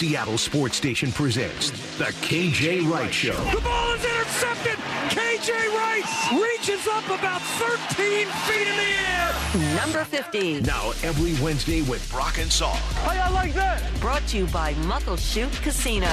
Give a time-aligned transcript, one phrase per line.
[0.00, 3.34] Seattle sports station presents The KJ Wright Show.
[3.54, 4.78] The ball is intercepted.
[5.10, 9.76] KJ Wright reaches up about 13 feet in the air.
[9.76, 10.62] Number 50.
[10.62, 12.78] Now, every Wednesday with Brock and Salk.
[13.04, 13.82] How y'all like that?
[14.00, 16.06] Brought to you by Muckleshoot Casino.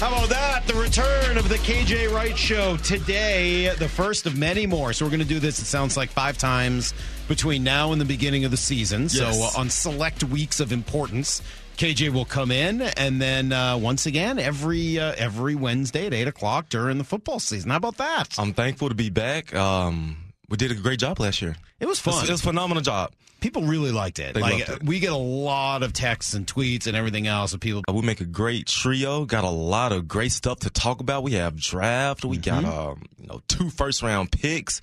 [0.00, 0.66] How about that?
[0.66, 4.92] The return of the KJ Wright Show today, the first of many more.
[4.94, 6.92] So we're going to do this, it sounds like five times
[7.28, 9.02] between now and the beginning of the season.
[9.02, 9.12] Yes.
[9.12, 11.40] So uh, on select weeks of importance,
[11.80, 16.28] KJ will come in, and then uh, once again every uh, every Wednesday at eight
[16.28, 17.70] o'clock during the football season.
[17.70, 18.38] How about that?
[18.38, 19.54] I'm thankful to be back.
[19.54, 20.18] Um,
[20.50, 21.56] we did a great job last year.
[21.80, 22.24] It was It was, fun.
[22.26, 23.12] it was a phenomenal job.
[23.40, 24.34] people really liked it.
[24.34, 24.86] They like loved it.
[24.86, 27.82] we get a lot of texts and tweets and everything else of people.
[27.88, 29.24] Uh, We make a great trio.
[29.24, 31.22] Got a lot of great stuff to talk about.
[31.22, 32.26] We have draft.
[32.26, 32.78] We got Mm-hmm.
[32.78, 34.82] um, you know two first round picks,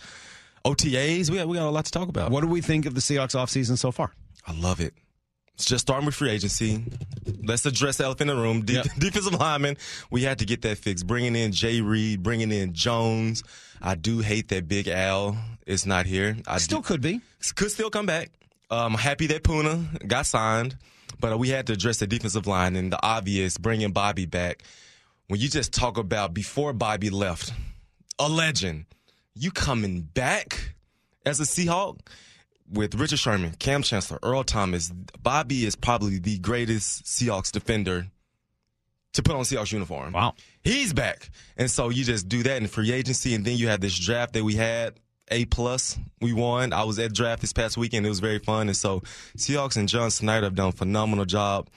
[0.65, 1.29] OTAs.
[1.29, 2.31] We got, we got a lot to talk about.
[2.31, 4.13] What do we think of the Seahawks offseason so far?
[4.47, 4.95] I love it.
[5.57, 6.83] Just starting with free agency.
[7.43, 8.63] Let's address the elephant in the room.
[8.63, 8.85] De- Yep.
[8.99, 9.77] Defensive lineman.
[10.11, 11.07] We had to get that fixed.
[11.07, 13.43] Bringing in Jay Reed, bringing in Jones.
[13.81, 16.37] I do hate that Big Al is not here.
[16.47, 17.21] I Still do- could be.
[17.55, 18.29] could still come back.
[18.69, 20.77] Um, I'm happy that Poona got signed,
[21.19, 24.61] but we had to address the defensive line and the obvious, bringing Bobby back.
[25.27, 27.53] When you just talk about before Bobby left,
[28.19, 28.85] a legend,
[29.35, 30.73] you coming back
[31.25, 31.99] as a Seahawk
[32.71, 34.91] with Richard Sherman, Kam Chancellor, Earl Thomas.
[35.21, 38.07] Bobby is probably the greatest Seahawks defender
[39.13, 40.13] to put on Seahawks uniform.
[40.13, 40.35] Wow.
[40.63, 41.29] He's back.
[41.57, 44.33] And so you just do that in free agency, and then you have this draft
[44.33, 44.99] that we had.
[45.29, 46.71] A plus, we won.
[46.71, 48.05] I was at draft this past weekend.
[48.05, 49.01] It was very fun, and so
[49.35, 51.67] Seahawks and John Schneider have done a phenomenal job.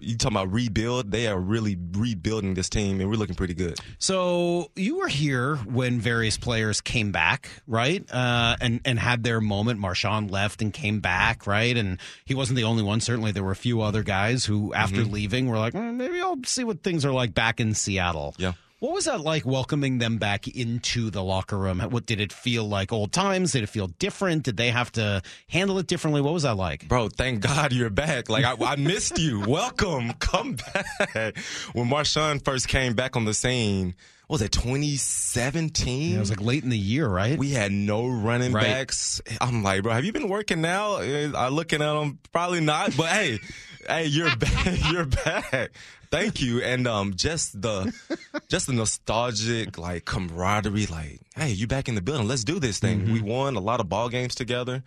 [0.00, 1.10] You talking about rebuild?
[1.10, 3.78] They are really rebuilding this team, and we're looking pretty good.
[3.98, 8.04] So you were here when various players came back, right?
[8.10, 9.80] Uh, and and had their moment.
[9.80, 11.76] Marshawn left and came back, right?
[11.76, 13.00] And he wasn't the only one.
[13.00, 16.38] Certainly, there were a few other guys who, after leaving, were like, "Mm, maybe I'll
[16.44, 18.34] see what things are like back in Seattle.
[18.38, 18.52] Yeah.
[18.80, 21.80] What was that like welcoming them back into the locker room?
[21.80, 22.92] What did it feel like?
[22.92, 23.50] Old times?
[23.50, 24.44] Did it feel different?
[24.44, 26.20] Did they have to handle it differently?
[26.20, 26.86] What was that like?
[26.86, 28.28] Bro, thank God you're back.
[28.28, 29.40] Like I, I missed you.
[29.48, 31.36] Welcome, come back.
[31.72, 33.96] When Marshawn first came back on the scene,
[34.28, 36.14] what was it 2017?
[36.14, 37.36] It was like late in the year, right?
[37.36, 38.62] We had no running Right.
[38.62, 39.20] backs.
[39.40, 40.98] I'm like, bro, have you been working now?
[40.98, 42.96] I looking at them, probably not.
[42.96, 43.40] But hey,
[43.88, 44.92] hey, you're back.
[44.92, 45.70] You're back.
[46.10, 46.62] Thank you.
[46.62, 47.92] And um, just the,
[48.48, 50.86] just the nostalgic like camaraderie.
[50.86, 52.26] Like, hey, you back in the building?
[52.26, 53.12] Let's do this thing.
[53.12, 54.82] We won a lot of ball games together.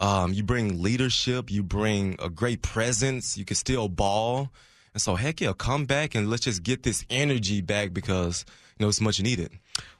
[0.00, 1.50] Um, you bring leadership.
[1.50, 3.36] You bring a great presence.
[3.36, 4.50] You can still ball.
[4.98, 8.44] And so, heck yeah, come back and let's just get this energy back because
[8.76, 9.52] you know it's much needed.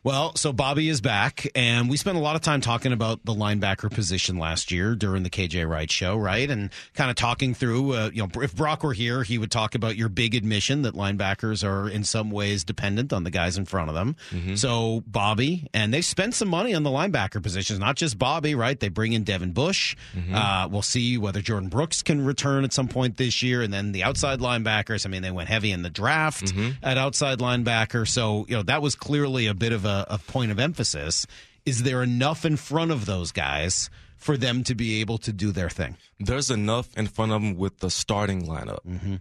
[0.05, 3.35] Well, so Bobby is back, and we spent a lot of time talking about the
[3.35, 6.49] linebacker position last year during the KJ Wright show, right?
[6.49, 9.75] And kind of talking through, uh, you know, if Brock were here, he would talk
[9.75, 13.67] about your big admission that linebackers are in some ways dependent on the guys in
[13.67, 14.17] front of them.
[14.57, 18.79] So Bobby, and they spent some money on the linebacker positions, not just Bobby, right?
[18.79, 19.95] They bring in Devin Bush.
[20.35, 23.93] Uh, we'll see whether Jordan Brooks can return at some point this year, and then
[23.93, 24.41] the outside
[24.89, 25.07] linebackers.
[25.07, 26.71] I mean, they went heavy in the draft mm-hmm.
[26.83, 30.51] at outside linebacker, so you know that was clearly a bit of a, a point
[30.51, 31.27] of emphasis.
[31.65, 35.53] Is there enough in front of those guys for them to be able to do
[35.53, 35.97] their thing?
[36.21, 39.17] there's enough in front of them with the starting lineup, mm-hmm.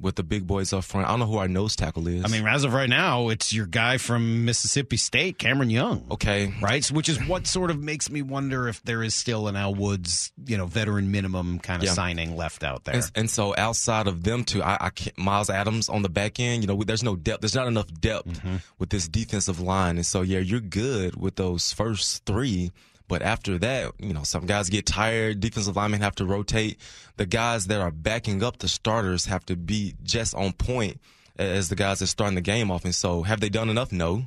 [0.00, 1.06] With the big boys up front.
[1.06, 2.24] I don't know who our nose tackle is.
[2.24, 6.04] I mean, as of right now, it's your guy from Mississippi State, Cameron Young.
[6.10, 9.48] okay, Right, So- which is what sort of makes me wonder if there is still
[9.48, 11.92] an Al Woods, you know, veteran minimum kind of Yeah.
[11.94, 12.94] signing left out there.
[12.96, 16.38] And, and so outside of them two, I, I can't, Miles Adams on the back
[16.40, 17.40] end, you know, there's no depth.
[17.40, 18.56] There's not enough depth Mm-hmm.
[18.78, 19.96] with this defensive line.
[19.96, 22.72] And so, yeah, you're good with those first three.
[23.08, 25.40] But after that, you know, some guys get tired.
[25.40, 26.78] Defensive linemen have to rotate.
[27.16, 31.00] The guys that are backing up the starters have to be just on point
[31.38, 32.84] as the guys that starting the game off.
[32.84, 33.92] And so, have they done enough?
[33.92, 34.24] No.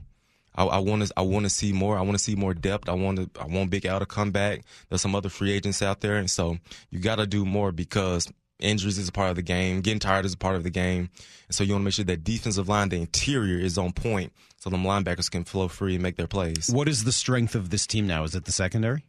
[0.55, 1.13] I want to.
[1.15, 1.97] I want to see more.
[1.97, 2.89] I want to see more depth.
[2.89, 3.41] I want to.
[3.41, 4.63] I want Big Al to come back.
[4.89, 6.57] There's some other free agents out there, and so
[6.89, 8.29] you got to do more because
[8.59, 9.81] injuries is a part of the game.
[9.81, 11.09] Getting tired is a part of the game,
[11.47, 14.33] and so you want to make sure that defensive line, the interior, is on point,
[14.57, 16.69] so the linebackers can flow free and make their plays.
[16.71, 18.23] what is the strength of this team now?
[18.23, 19.03] Is it the secondary?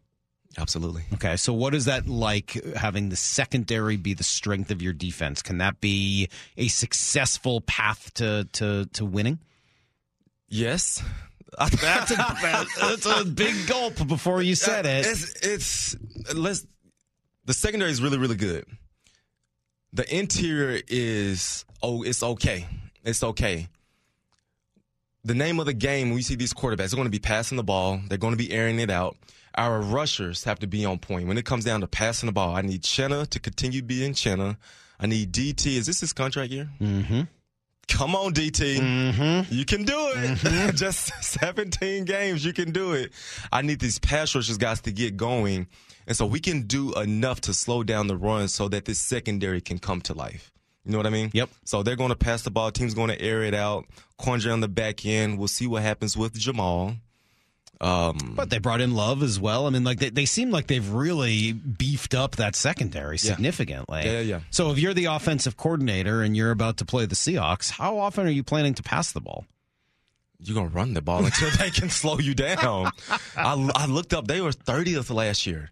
[0.59, 1.05] Absolutely.
[1.15, 5.43] Okay, so what is that like having the secondary be the strength of your defense?
[5.43, 9.39] Can that be a successful path to to, to winning?
[10.49, 11.03] Yes.
[11.59, 15.05] That's a, that's a big gulp before you said it.
[15.05, 15.97] It's it's
[16.33, 16.65] let's
[17.45, 18.65] the secondary is really really good.
[19.93, 22.67] The interior is oh it's okay.
[23.05, 23.69] It's okay.
[25.25, 27.57] The name of the game when you see these quarterbacks, they're going to be passing
[27.57, 28.01] the ball.
[28.09, 29.17] They're going to be airing it out.
[29.55, 31.27] Our rushers have to be on point.
[31.27, 34.57] When it comes down to passing the ball, I need Chenna to continue being Chenna.
[34.99, 35.67] I need DT.
[35.77, 36.69] Is this his contract year?
[36.81, 37.23] Mm-hmm.
[37.89, 38.79] Come on, DT.
[38.79, 39.53] Mm-hmm.
[39.53, 40.39] You can do it.
[40.39, 40.71] Mm-hmm.
[40.77, 43.13] Just 17 games, you can do it.
[43.51, 45.67] I need these pass rushers guys to get going.
[46.11, 49.61] And so we can do enough to slow down the run so that this secondary
[49.61, 50.51] can come to life.
[50.85, 51.31] You know what I mean?
[51.33, 51.51] Yep.
[51.63, 52.73] So they're going to pass the ball.
[52.73, 53.85] Team's going to air it out.
[54.19, 55.39] Quandre on the back end.
[55.39, 56.97] We'll see what happens with Jamal.
[57.81, 59.69] Um, but they brought in Love as well.
[59.69, 64.01] I mean, like they, they seem like they've really beefed up that secondary significantly.
[64.05, 64.13] Yeah.
[64.15, 64.41] yeah, yeah.
[64.51, 68.27] So if you're the offensive coordinator and you're about to play the Seahawks, how often
[68.27, 69.47] are you planning to pass the ball?
[70.41, 72.91] You're gonna run the ball until they can slow you down.
[73.37, 75.71] I, I looked up; they were 30th last year.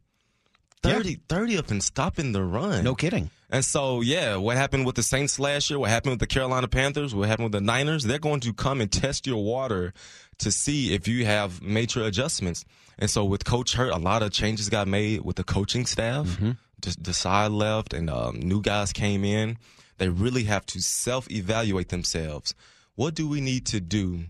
[0.82, 1.16] 30, yeah.
[1.28, 2.84] 30th in stopping the run.
[2.84, 3.30] No kidding.
[3.50, 5.78] And so, yeah, what happened with the Saints last year?
[5.78, 7.14] What happened with the Carolina Panthers?
[7.14, 8.04] What happened with the Niners?
[8.04, 9.94] They're going to come and test your water
[10.38, 12.64] to see if you have major adjustments.
[12.98, 16.26] And so, with Coach Hurtt, a lot of changes got made with the coaching staff.
[16.26, 17.10] Mm-hmm.
[17.12, 19.56] side left, and um, new guys came in.
[19.96, 22.54] They really have to self evaluate themselves.
[22.94, 24.25] What do we need to do,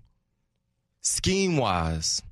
[1.01, 2.23] scheme wise,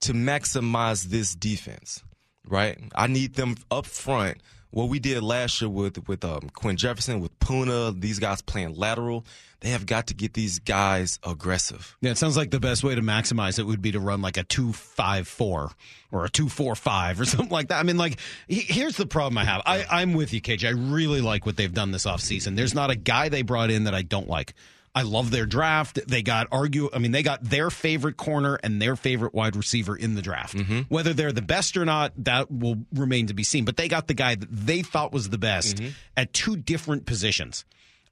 [0.00, 2.02] to maximize this defense?
[2.46, 2.78] Right?
[2.94, 4.38] I need them up front
[4.72, 8.74] what we did last year with with um, Quinn Jefferson, with Poona, these guys playing
[8.74, 9.24] lateral,
[9.60, 11.96] they have got to get these guys aggressive.
[12.00, 14.38] Yeah, it sounds like the best way to maximize it would be to run like
[14.38, 15.70] a two five four
[16.10, 17.78] or a two four five or something like that.
[17.78, 18.18] I mean, like
[18.48, 19.62] here's the problem I have.
[19.66, 20.66] I, I'm with you, KJ.
[20.66, 22.56] I really like what they've done this offseason.
[22.56, 24.54] There's not a guy they brought in that I don't like.
[24.94, 26.00] I love their draft.
[26.06, 26.90] They got argue.
[26.92, 30.54] I mean, they got their favorite corner and their favorite wide receiver in the draft.
[30.54, 30.80] Mm-hmm.
[30.88, 33.64] Whether they're the best or not, that will remain to be seen.
[33.64, 35.90] But they got the guy that they thought was the best mm-hmm.
[36.16, 37.64] at two different positions.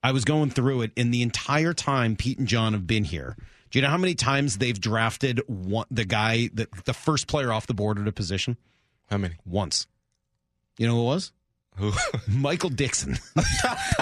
[0.02, 3.36] I was going through it in the entire time Pete and John have been here.
[3.70, 7.52] Do you know how many times they've drafted one, the guy that the first player
[7.52, 8.56] off the board at a position?
[9.10, 9.34] How many?
[9.44, 9.86] Once.
[10.78, 11.32] You know who it was?
[11.80, 11.92] Who?
[12.28, 13.18] Michael Dickson.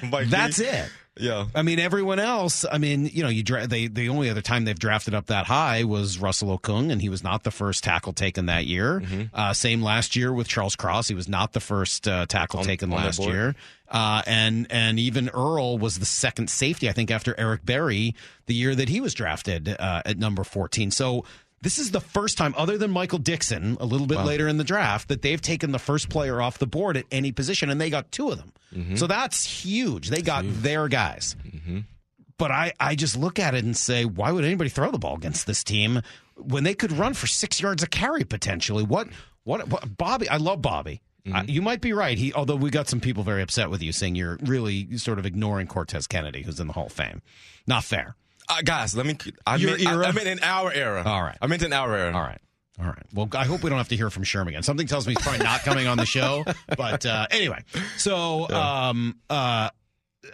[0.00, 0.88] That's it.
[1.18, 1.46] Yeah.
[1.54, 4.64] I mean, everyone else, I mean, you know, you dra- they the only other time
[4.64, 8.14] they've drafted up that high was Russell Okung, and he was not the first tackle
[8.14, 9.00] taken that year.
[9.00, 9.22] Mm-hmm.
[9.34, 11.08] Uh, same last year with Charles Cross.
[11.08, 13.54] He was not the first uh, tackle on, taken on last year.
[13.88, 18.14] Uh, and and even Earl was the second safety, I think, after Eric Berry
[18.46, 20.90] the year that he was drafted uh, at number 14.
[20.90, 21.24] So
[21.62, 24.24] this is the first time, other than Michael Dickson, a little bit wow.
[24.24, 27.30] later in the draft, that they've taken the first player off the board at any
[27.30, 28.52] position, and they got two of them.
[28.74, 28.96] Mm-hmm.
[28.96, 30.10] So that's huge.
[30.10, 30.56] They got huge.
[30.56, 31.36] their guys.
[31.46, 31.80] Mm-hmm.
[32.36, 35.14] But I, I just look at it and say, why would anybody throw the ball
[35.14, 36.02] against this team
[36.36, 38.82] when they could run for six yards a carry potentially?
[38.82, 39.08] What,
[39.44, 40.28] what, what Bobby?
[40.28, 41.00] I love Bobby.
[41.24, 41.36] Mm-hmm.
[41.36, 42.18] Uh, you might be right.
[42.18, 45.26] He, although we got some people very upset with you saying you're really sort of
[45.26, 47.22] ignoring Cortez Kennedy, who's in the Hall of Fame.
[47.68, 48.16] Not fair.
[48.48, 49.16] Uh, guys, let me.
[49.46, 50.06] I Your meant, era?
[50.06, 51.02] I, meant in our era.
[51.04, 51.36] All right.
[51.40, 52.12] I meant in our era.
[52.14, 52.40] All right.
[52.80, 53.06] All right.
[53.12, 54.62] Well, I hope we don't have to hear from Sherm again.
[54.62, 56.44] Something tells me he's probably not coming on the show.
[56.76, 57.62] But uh, anyway,
[57.98, 59.68] so um, uh,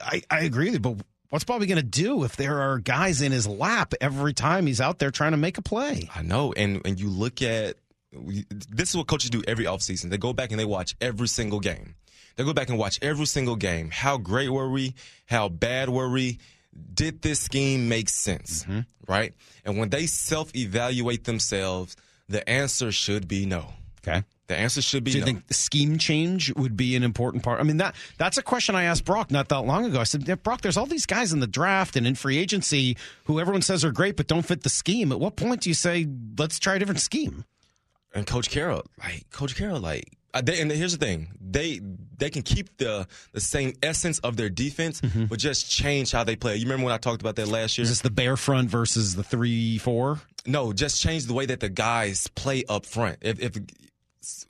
[0.00, 0.96] I, I agree with you, but
[1.30, 4.80] what's Bobby going to do if there are guys in his lap every time he's
[4.80, 6.08] out there trying to make a play?
[6.14, 6.52] I know.
[6.52, 7.76] And, and you look at
[8.12, 10.10] this is what coaches do every offseason.
[10.10, 11.94] They go back and they watch every single game.
[12.36, 13.90] They go back and watch every single game.
[13.90, 14.94] How great were we?
[15.26, 16.38] How bad were we?
[16.94, 18.64] Did this scheme make sense?
[18.64, 18.80] Mm-hmm.
[19.06, 19.34] Right?
[19.64, 21.96] And when they self evaluate themselves,
[22.28, 23.72] the answer should be no.
[24.06, 24.24] Okay.
[24.48, 25.12] The answer should be.
[25.12, 25.26] Do you no.
[25.26, 27.60] think scheme change would be an important part?
[27.60, 30.00] I mean that that's a question I asked Brock not that long ago.
[30.00, 33.40] I said, Brock, there's all these guys in the draft and in free agency who
[33.40, 35.12] everyone says are great but don't fit the scheme.
[35.12, 36.06] At what point do you say
[36.38, 37.44] let's try a different scheme?
[38.14, 41.80] And Coach Carroll, like Coach Carroll, like they, and here's the thing: they
[42.18, 45.26] they can keep the the same essence of their defense, mm-hmm.
[45.26, 46.56] but just change how they play.
[46.56, 47.84] You remember when I talked about that last year?
[47.84, 50.20] Is this the bear front versus the three four?
[50.46, 53.18] No, just change the way that the guys play up front.
[53.20, 53.58] If, if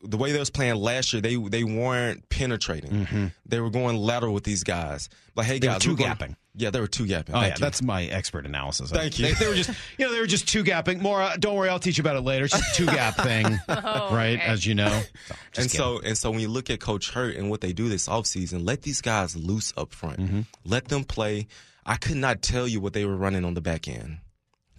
[0.02, 2.90] the way they was playing last year, they they weren't penetrating.
[2.90, 3.26] Mm-hmm.
[3.46, 5.08] They were going lateral with these guys.
[5.34, 6.36] Like, hey they guys, two gapping.
[6.58, 7.30] Yeah, they were two gapping.
[7.30, 7.60] Oh Thank yeah, you.
[7.60, 8.90] that's my expert analysis.
[8.90, 9.26] Thank you.
[9.26, 11.00] They, they, were just, you know, they were just two gapping.
[11.00, 12.46] More, uh, don't worry, I'll teach you about it later.
[12.46, 14.34] It's just two gap thing, oh, right?
[14.38, 14.42] Okay.
[14.42, 14.88] As you know.
[14.88, 15.68] So, and kidding.
[15.68, 18.66] so, and so, when you look at Coach Hurtt and what they do this offseason,
[18.66, 20.18] let these guys loose up front.
[20.18, 20.40] Mm-hmm.
[20.64, 21.46] Let them play.
[21.86, 24.18] I could not tell you what they were running on the back end.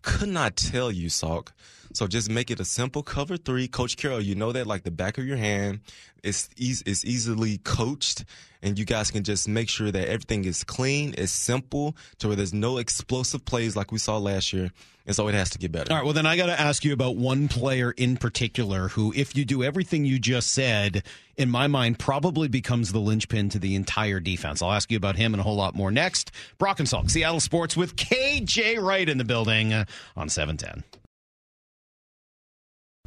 [0.02, 1.50] Could not tell you, Salk.
[1.94, 3.68] So just make it a simple cover three.
[3.68, 5.80] Coach Carroll, you know that like the back of your hand.
[6.24, 8.26] It's easy, it's easily coached,
[8.62, 12.36] and you guys can just make sure that everything is clean, it's simple, to where
[12.36, 14.72] there's no explosive plays like we saw last year.
[15.08, 15.92] And so it has to get better.
[15.92, 16.04] All right.
[16.04, 19.44] Well, then I got to ask you about one player in particular who, if you
[19.44, 21.04] do everything you just said,
[21.36, 24.62] in my mind, probably becomes the linchpin to the entire defense.
[24.62, 26.32] I'll ask you about him and a whole lot more next.
[26.60, 29.74] Brock and Salk, Seattle Sports with KJ Wright in the building
[30.16, 30.84] on 710.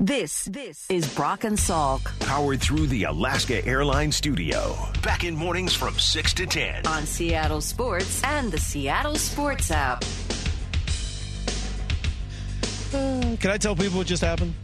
[0.03, 4.77] This, this is Brock and Salk Powered through the Alaska Airlines studio.
[5.01, 6.89] Back in mornings from 6 to 10.
[6.89, 10.03] on Seattle Sports and the Seattle Sports app.
[12.93, 14.55] Uh, can I tell people what just happened?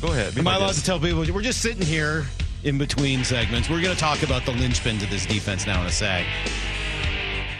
[0.00, 0.38] Go ahead.
[0.38, 1.18] Am my I allowed to tell people?
[1.34, 2.24] We're just sitting here
[2.64, 3.68] in between segments.
[3.68, 6.24] We're going to talk about the linchpin to this defense now in a sec.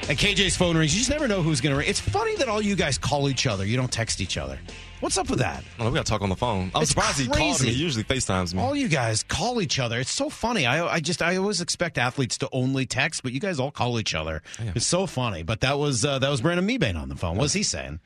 [0.08, 0.94] And KJ's phone rings.
[0.94, 1.88] You just never know who's going to ring.
[1.88, 3.64] It's funny that all you guys call each other.
[3.66, 4.56] You don't text each other.
[5.00, 5.64] What's up with that?
[5.80, 6.70] Oh, we got to talk on the phone.
[6.76, 7.70] I'm It's surprised he called me.
[7.70, 8.60] He usually FaceTimes me.
[8.62, 9.98] All you guys call each other.
[9.98, 10.64] It's so funny.
[10.64, 13.98] I, I just I always expect athletes to only text, but you guys all call
[13.98, 14.42] each other.
[14.76, 15.42] It's so funny.
[15.42, 17.36] But that was uh, that was Brandon Mebane on the phone.
[17.36, 17.98] What was he saying?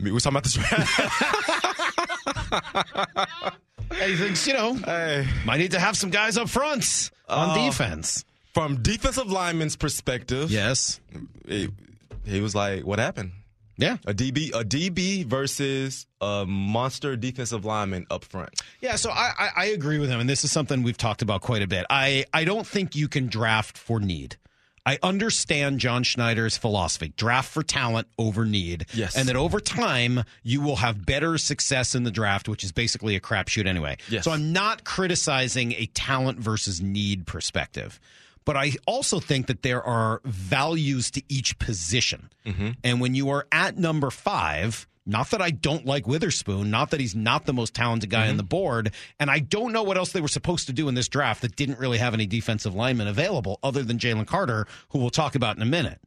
[0.00, 0.58] We We're talking about this.
[4.04, 5.26] He thinks you know hey.
[5.44, 8.24] might need to have some guys up front on Uh, defense.
[8.56, 10.98] From defensive lineman's perspective, Yes.
[11.46, 11.68] he,
[12.24, 13.32] he was like, "What happened?
[13.76, 13.98] Yeah.
[14.06, 19.48] A DB, a DB versus a monster defensive lineman up front." Yeah, so I, I,
[19.56, 21.84] I agree with him, and this is something we've talked about quite a bit.
[21.90, 24.36] I, I don't think you can draft for need.
[24.86, 28.86] I understand John Schneider's philosophy draft for talent over need.
[28.94, 29.16] Yes.
[29.16, 33.16] And that over time, you will have better success in the draft, which is basically
[33.16, 33.98] a crapshoot anyway.
[34.08, 34.24] Yes.
[34.24, 37.98] So I'm not criticizing a talent versus need perspective.
[38.46, 42.30] But I also think that there are values to each position.
[42.46, 42.70] Mm-hmm.
[42.82, 47.00] And when you are at number five, not that I don't like Witherspoon, not that
[47.00, 48.36] he's not the most talented guy on mm-hmm.
[48.38, 51.08] the board, and I don't know what else they were supposed to do in this
[51.08, 55.10] draft that didn't really have any defensive linemen available other than Jalen Carter, who we'll
[55.10, 56.00] talk about in a minute.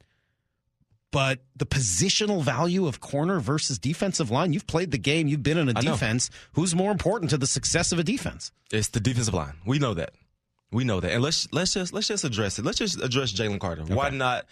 [1.12, 5.58] But the positional value of corner versus defensive line, you've played the game, you've been
[5.58, 5.92] in a I know.
[5.92, 6.30] defense.
[6.54, 8.52] Who's more important to the success of a defense?
[8.72, 9.56] It's the defensive line.
[9.66, 10.14] We know that.
[10.72, 11.12] We know that.
[11.12, 12.66] And let's let's just let's just address it.
[12.66, 13.84] Let's just address Jalen Carter.
[13.84, 14.46] Why not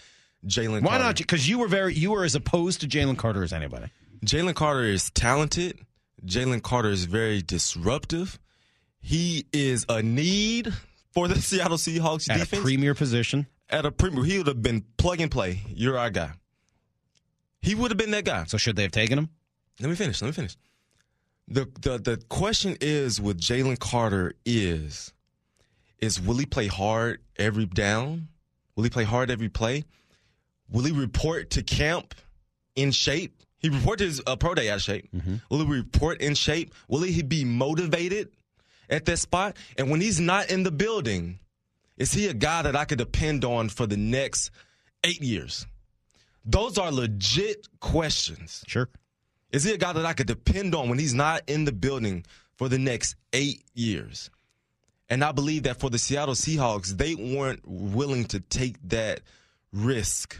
[0.46, 0.82] Jalen?
[0.82, 1.04] Why Carter?
[1.04, 1.18] not?
[1.18, 3.88] Because you were very, you were as opposed to Jalen Carter as anybody.
[4.26, 5.80] Jalen Carter is talented.
[6.26, 8.40] Jalen Carter is very disruptive.
[9.00, 10.74] He is a need
[11.14, 12.62] for the Seattle Seahawks At defense.
[12.62, 13.46] a premier position.
[13.70, 15.62] At a premier, he would have been plug and play.
[15.68, 16.32] You're our guy.
[17.62, 18.46] He would have been that guy.
[18.46, 19.30] So should they have taken him?
[19.80, 20.22] Let me finish.
[20.22, 20.58] Let me finish.
[21.48, 25.14] The the the question is with Jalen Carter is
[26.00, 28.28] is will he play hard every down?
[28.76, 29.86] Will he play hard every play?
[30.70, 32.14] Will he report to camp
[32.76, 33.42] in shape?
[33.60, 35.10] He reported his uh, pro day out of shape.
[35.50, 36.74] Will he report in shape?
[36.88, 38.30] Will he be motivated
[38.90, 39.58] at that spot?
[39.78, 41.40] And when he's not in the building,
[41.98, 44.52] is he a guy that I could depend on for the next
[45.04, 45.66] eight years?
[46.46, 48.64] Those are legit questions.
[48.68, 48.88] Sure.
[49.52, 52.26] Is he a guy that I could depend on when he's not in the building
[52.58, 54.30] for the next eight years?
[55.10, 59.22] And I believe that for the Seattle Seahawks, they weren't willing to take that
[59.72, 60.38] risk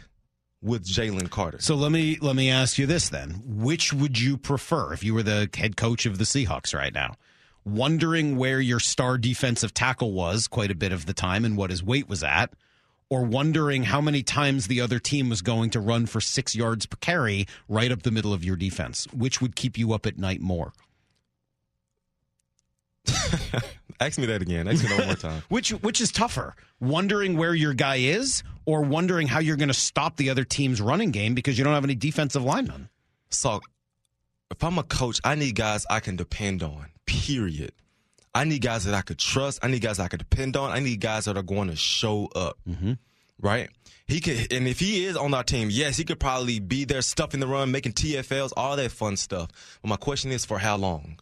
[0.60, 1.58] with Jalen Carter.
[1.60, 5.14] So let me let me ask you this then: Which would you prefer if you
[5.14, 7.14] were the head coach of the Seahawks right now?
[7.64, 11.70] Wondering where your star defensive tackle was quite a bit of the time and what
[11.70, 12.52] his weight was at,
[13.10, 16.86] or wondering how many times the other team was going to run for six yards
[16.86, 19.06] per carry right up the middle of your defense.
[19.12, 20.72] Which would keep you up at night more?
[24.00, 24.68] Ask me that again.
[24.68, 25.42] Ask me that one more time.
[25.48, 26.54] Which which is tougher?
[26.80, 30.80] Wondering where your guy is, or wondering how you're going to stop the other team's
[30.80, 32.88] running game because you don't have any defensive linemen?
[33.30, 33.60] So,
[34.50, 37.72] if I'm a coach, I need guys I can depend on, period.
[38.34, 39.58] I need guys that I could trust.
[39.62, 40.70] I need guys I could depend on.
[40.70, 42.58] I need guys that are going to show up.
[42.68, 42.92] Mm-hmm.
[43.40, 43.68] Right?
[44.06, 47.02] He could, and if he is on our team, yes, he could probably be there
[47.02, 49.50] stuffing the run, making TFLs, all that fun stuff.
[49.82, 51.18] But my question is for how long?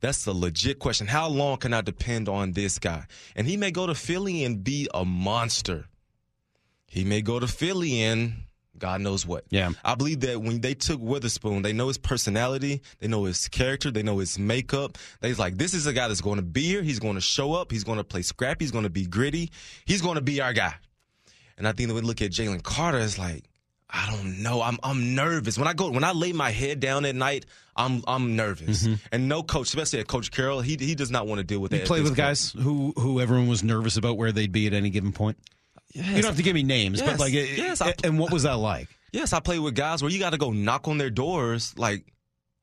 [0.00, 1.06] That's a legit question.
[1.06, 3.06] How long can I depend on this guy?
[3.34, 5.86] And he may go to Philly and be a monster.
[6.86, 8.34] He may go to Philly and
[8.78, 9.44] God knows what.
[9.50, 9.72] Yeah.
[9.84, 13.90] I believe that when they took Witherspoon, they know his personality, they know his character,
[13.90, 14.96] they know his makeup.
[15.20, 16.82] They're like, this is a guy that's going to be here.
[16.82, 17.72] He's going to show up.
[17.72, 18.64] He's going to play scrappy.
[18.64, 19.50] He's going to be gritty.
[19.84, 20.74] He's going to be our guy.
[21.56, 23.47] And I think that we look at Jalen Carter, it's like,
[23.90, 24.60] I don't know.
[24.60, 27.46] I'm I'm nervous when I go when I lay my head down at night.
[27.74, 31.38] I'm I'm nervous, and no coach, especially at Coach Carroll, he he does not want
[31.38, 31.76] to deal with that.
[31.78, 32.26] You at played this with point.
[32.28, 35.38] guys who who everyone was nervous about where they'd be at any given point.
[35.94, 36.06] Yes.
[36.06, 38.58] You don't have to give me names, but like, Yes, I- and what was that
[38.58, 38.88] like?
[39.10, 41.72] Yes, I play with guys where you got to go knock on their doors.
[41.78, 42.12] Like,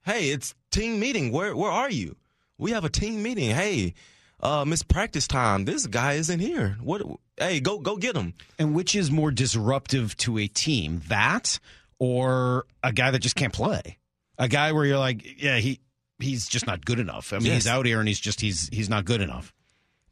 [0.06, 1.32] hey, it's team meeting.
[1.32, 2.18] Where where are you?
[2.60, 3.50] We have a team meeting.
[3.50, 3.96] Hey,
[4.42, 5.66] uh, miss practice time.
[5.66, 6.78] This guy isn't here.
[6.82, 7.02] What?
[7.38, 8.34] Hey, go go get him.
[8.60, 11.60] And which is more disruptive to a team, that
[12.00, 13.98] or a guy that just can't play?
[14.38, 15.80] A guy where you're like, yeah, he
[16.20, 17.34] he's just not good enough.
[17.34, 17.56] I mean, Yes.
[17.64, 19.54] he's out here and he's just he's he's not good enough.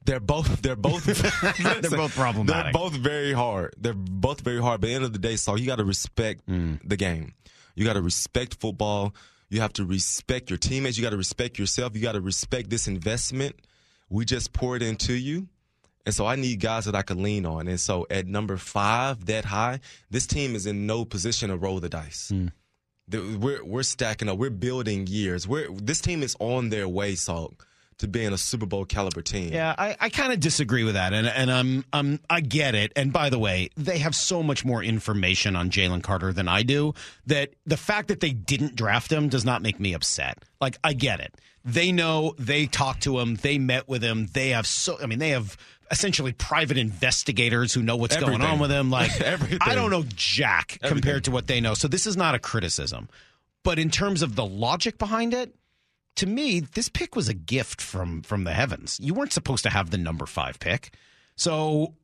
[0.05, 1.05] They're both they're both
[1.81, 2.73] They're both problematic.
[2.73, 3.73] They're both very hard.
[3.77, 4.81] They're both very hard.
[4.81, 6.79] But at the end of the day, so you got to respect Mm.
[6.83, 7.33] the game.
[7.75, 9.15] You got to respect football.
[9.49, 10.97] You have to respect your teammates.
[10.97, 11.95] You got to respect yourself.
[11.95, 13.55] You got to respect this investment
[14.09, 15.47] we just poured into you.
[16.05, 17.67] And so I need guys that I can lean on.
[17.67, 19.79] And so at number five, that high,
[20.09, 22.29] this team is in no position to roll the dice.
[22.29, 22.47] Hmm.
[23.07, 24.37] The- We're we're stacking up.
[24.37, 25.47] We're building years.
[25.47, 27.53] We're this team is on their way, Salk,
[27.99, 29.51] to being a Super Bowl caliber team.
[29.53, 32.91] Yeah, I, I kind of disagree with that, and and I'm I'm I get it.
[32.95, 36.63] And by the way, they have so much more information on Jalen Carter than I
[36.63, 36.93] do.
[37.27, 40.43] That the fact that they didn't draft him does not make me upset.
[40.61, 41.35] Like I get it.
[41.65, 42.35] They know.
[42.37, 43.35] They talked to him.
[43.35, 44.27] They met with him.
[44.33, 44.97] They have so.
[45.01, 45.55] I mean, they have
[45.91, 48.89] essentially private investigators who know what's going on with him.
[48.89, 49.11] Like
[49.61, 51.73] I don't know jack compared to what they know.
[51.73, 53.09] So this is not a criticism,
[53.63, 55.55] but in terms of the logic behind it
[56.17, 58.99] to me, this pick was a gift from from the heavens.
[59.01, 60.93] You weren't supposed to have the number five pick.
[61.35, 61.95] So,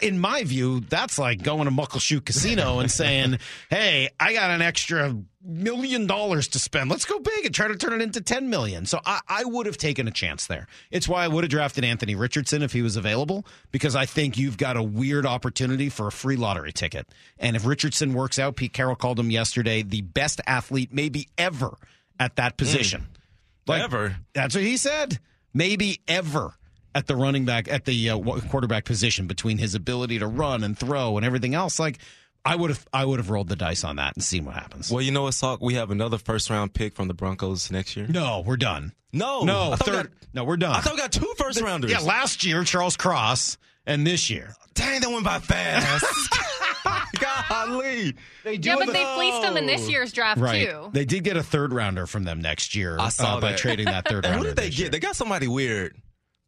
[0.00, 3.38] in my view, that's like going to Muckleshoot Casino and saying,
[3.70, 6.88] "Hey, I got an extra million dollars to spend.
[6.88, 8.86] Let's go big and try to turn it into ten million.
[8.86, 10.66] So, I, I would have taken a chance there.
[10.90, 14.38] It's why I would have drafted Anthony Richardson if he was available because I think
[14.38, 17.08] you've got a weird opportunity for a free lottery ticket.
[17.38, 21.76] And if Richardson works out, Pete Carroll called him yesterday the best athlete maybe ever
[22.18, 22.56] at that hmm.
[22.56, 23.06] position.
[23.68, 24.16] Ever.
[24.34, 25.18] That's what he said.
[25.54, 26.54] Maybe ever
[26.94, 28.18] at the running back, at the uh,
[28.50, 31.78] quarterback position, between his ability to run and throw and everything else.
[31.78, 31.98] Like,
[32.44, 34.90] I would have, I would have rolled the dice on that and seen what happens.
[34.90, 35.58] Well, you know what, Salk?
[35.60, 38.06] We have another first round pick from the Broncos next year.
[38.08, 38.92] no, we're done.
[39.12, 40.02] No, No, I thought we third.
[40.04, 40.74] got- no, we're done.
[40.74, 41.90] I thought we got two first rounders.
[41.92, 46.04] yeah, last year Charles Cross, and this year Dang, that went by fast.
[47.50, 48.14] Golly.
[48.44, 50.68] they do Yeah, but the- they fleeced them in this year's draft right.
[50.68, 50.88] too.
[50.92, 53.86] They did get a third rounder from them next year I saw uh, by trading
[53.86, 54.48] that third And rounder.
[54.50, 54.78] who did they get?
[54.78, 54.88] year.
[54.88, 55.96] They got somebody weird.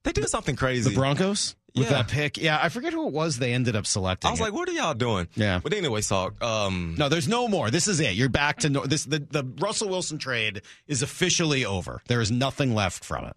[0.05, 0.89] They did something crazy.
[0.91, 1.91] The Broncos with Yeah.
[2.03, 2.37] that pick.
[2.37, 3.39] Yeah, I forget who it was.
[3.39, 4.29] They ended up selecting.
[4.29, 4.45] I was it.
[4.45, 5.27] like, what are y'all doing?
[5.35, 5.61] Yeah.
[5.63, 7.71] But anyway, Salk, um, No, there's no more.
[7.71, 8.15] This is it.
[8.15, 9.05] You're back to no, this.
[9.05, 12.01] The, the Russell Wilson trade is officially over.
[12.07, 13.37] There is nothing left from it.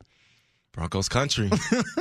[0.73, 1.49] Broncos country.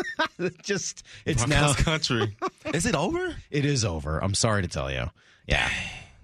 [0.62, 2.36] Just it's Broncos now country.
[2.74, 3.34] Is it over?
[3.50, 4.22] it is over.
[4.22, 5.10] I'm sorry to tell you.
[5.46, 5.70] Yeah.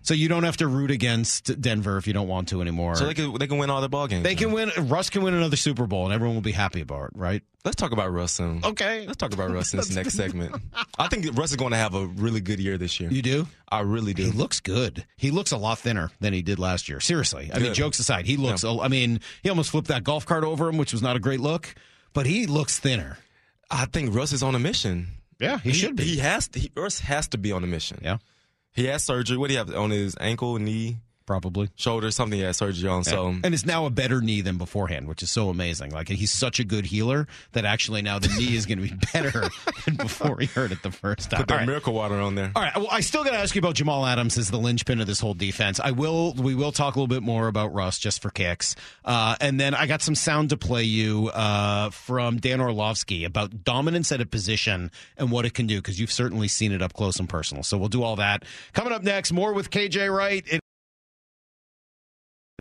[0.02, 2.96] So you don't have to root against Denver if you don't want to anymore.
[2.96, 4.24] So they can they can win all the ball games.
[4.24, 4.70] They can win.
[4.76, 7.42] Russ can win another Super Bowl, and everyone will be happy about it, right?
[7.64, 8.64] Let's talk about Russ soon.
[8.64, 9.06] Okay.
[9.06, 10.56] Let's talk about Russ in this next segment.
[10.98, 13.10] I think Russ is going to have a really good year this year.
[13.10, 13.46] You do.
[13.70, 14.24] I really do.
[14.24, 15.06] He looks good.
[15.16, 16.98] He looks a lot thinner than he did last year.
[16.98, 17.50] Seriously.
[17.54, 18.64] I mean, jokes aside, he looks.
[18.64, 21.40] I mean, he almost flipped that golf cart over him, which was not a great
[21.40, 21.74] look.
[22.12, 23.18] But he looks thinner.
[23.70, 25.06] I think Russ is on a mission.
[25.38, 26.04] Yeah, he, should be.
[26.04, 26.48] He has.
[26.48, 27.98] To, he, Russ has to be on a mission.
[28.02, 28.18] yeah,
[28.72, 29.36] He has surgery.
[29.36, 30.98] What do you have on his ankle, knee,
[31.32, 31.70] probably.
[31.76, 32.10] shoulder?
[32.10, 33.04] Something had surgery on.
[33.04, 35.90] So and it's now a better knee than beforehand, which is so amazing.
[35.90, 38.94] Like he's such a good healer that actually now the knee is going to be
[39.14, 39.48] better
[39.86, 41.40] than before he hurt it the first time.
[41.40, 41.66] put that right.
[41.66, 42.52] miracle water on there.
[42.54, 42.76] All right.
[42.76, 45.20] Well, I still got to ask you about Jamal Adams as the linchpin of this
[45.20, 45.80] whole defense.
[45.80, 46.34] I will.
[46.34, 49.74] We will talk a little bit more about Russ just for kicks, uh, and then
[49.74, 54.26] I got some sound to play you uh, from Dan Orlovsky about dominance at a
[54.26, 57.62] position and what it can do because you've certainly seen it up close and personal.
[57.62, 59.32] So we'll do all that coming up next.
[59.32, 60.44] More with KJ Wright.
[60.46, 60.61] It-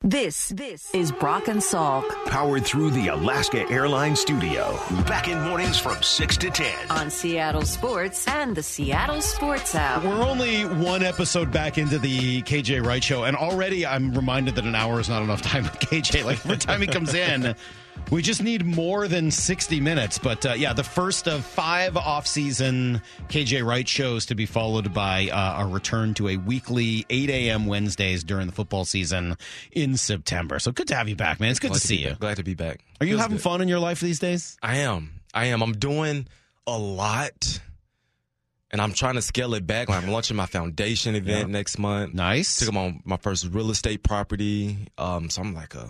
[0.04, 4.80] This, this is Brock and Salk Powered through the Alaska Airlines Studio.
[5.06, 6.90] Back in mornings from 6 to 10.
[6.90, 10.04] on Seattle Sports and the Seattle Sports app.
[10.04, 14.66] We're only one episode back into the KJ Wright show, and already I'm reminded that
[14.66, 16.26] an hour is not enough time with KJ.
[16.26, 17.54] Like every time he comes in,
[18.12, 20.18] we just need more than 60 minutes.
[20.18, 25.30] But uh, yeah, the first of five off-season KJ Wright shows to be followed by
[25.30, 27.66] uh, a return to a weekly 8 a.m.
[27.68, 29.38] Wednesdays during the football season
[29.72, 30.60] in September.
[30.60, 31.52] So good to have you back, man.
[31.52, 32.10] It's good Glad to see be you.
[32.10, 32.20] back.
[32.20, 32.84] Glad to be back.
[33.00, 33.44] Are you Feels having good.
[33.44, 34.58] fun in your life these days?
[34.62, 35.22] I am.
[35.34, 35.62] I am.
[35.64, 36.28] I'm doing
[36.68, 37.60] a lot.
[38.74, 39.90] And I'm trying to scale it back.
[39.90, 42.14] Like I'm launching my foundation event next month.
[42.14, 42.58] Nice.
[42.60, 44.88] Took them on my first real estate property.
[44.98, 45.90] Um, so I'm like a,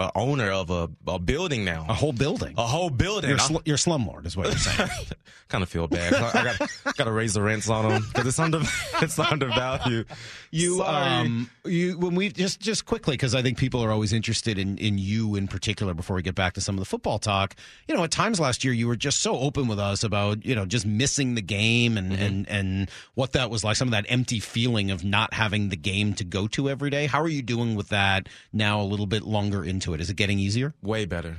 [0.00, 1.84] a owner of a, a building now.
[1.88, 2.54] A whole building.
[2.56, 3.30] A whole building.
[3.30, 4.88] You're, sl- you're slumlord, is what you're saying.
[5.48, 6.14] kind of feel bad.
[6.14, 8.62] I, I got got to raise the rents on them because it's under
[9.02, 10.06] it's undervalued.
[10.50, 10.96] You Sorry.
[10.96, 14.78] um you when we just just quickly because I think people are always interested in
[14.78, 17.54] in you in particular before we get back to some of the football talk.
[17.86, 20.54] You know, at times last year you were just so open with us about, you
[20.54, 24.06] know, just missing the game and and and what that was like, some of that
[24.08, 27.06] empty feeling of not having the game to go to every day.
[27.06, 30.00] How are you doing with that now a little bit longer into it?
[30.00, 30.74] Is it getting easier?
[30.82, 31.36] way better,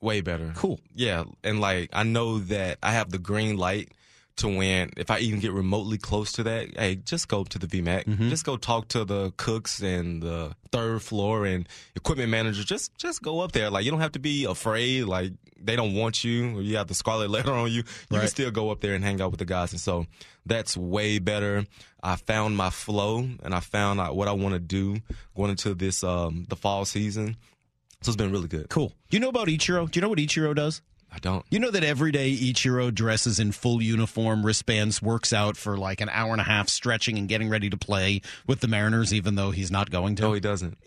[0.00, 0.52] way better.
[0.56, 0.80] Cool.
[0.94, 3.92] Yeah, and like I know that I have the green light
[4.36, 4.90] to win.
[4.96, 8.06] If I even get remotely close to that, hey, just go to the VMAC.
[8.30, 12.64] Just go talk to the cooks and the third floor and equipment manager.
[12.64, 13.68] Just just go up there.
[13.70, 15.04] Like you don't have to be afraid.
[15.04, 15.32] Like
[15.62, 17.82] they don't want you or you have the scarlet letter on you.
[18.10, 19.72] You can still go up there and hang out with the guys.
[19.72, 20.06] And so
[20.46, 21.66] that's way better.
[22.02, 24.96] I found my flow and I found out what I want to do
[25.36, 27.36] going into this um the fall season.
[28.02, 28.68] So it's been really good.
[28.70, 28.92] Cool.
[29.10, 29.90] You know about Ichiro?
[29.90, 30.80] Do you know what Ichiro does?
[31.12, 31.44] I don't.
[31.50, 36.00] You know that every day Ichiro dresses in full uniform, wristbands, works out for like
[36.00, 39.34] an hour and a half, stretching and getting ready to play with the Mariners, even
[39.34, 40.22] though he's not going to.
[40.22, 40.78] No, he doesn't.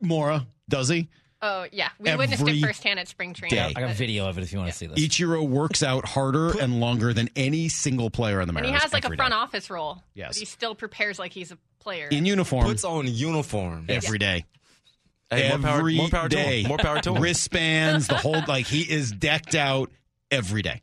[0.00, 1.08] Mora, does he?
[1.42, 3.56] Oh yeah, we witnessed it firsthand at spring training.
[3.56, 3.72] day.
[3.76, 4.98] I got a video of it if you want to see this.
[4.98, 8.70] Ichiro works out harder and longer than any single player on the Mariners.
[8.70, 9.36] And he has like a front day.
[9.36, 10.02] office role.
[10.14, 10.30] Yes.
[10.30, 12.08] But he still prepares like he's a player.
[12.08, 13.86] in uniform Puts on uniform.
[13.88, 14.44] every day.
[15.30, 16.62] Hey, more power, more power to day.
[16.62, 16.68] him.
[16.68, 17.22] More power to him.
[17.22, 19.90] Wristbands, the whole like he is decked out
[20.30, 20.82] every day.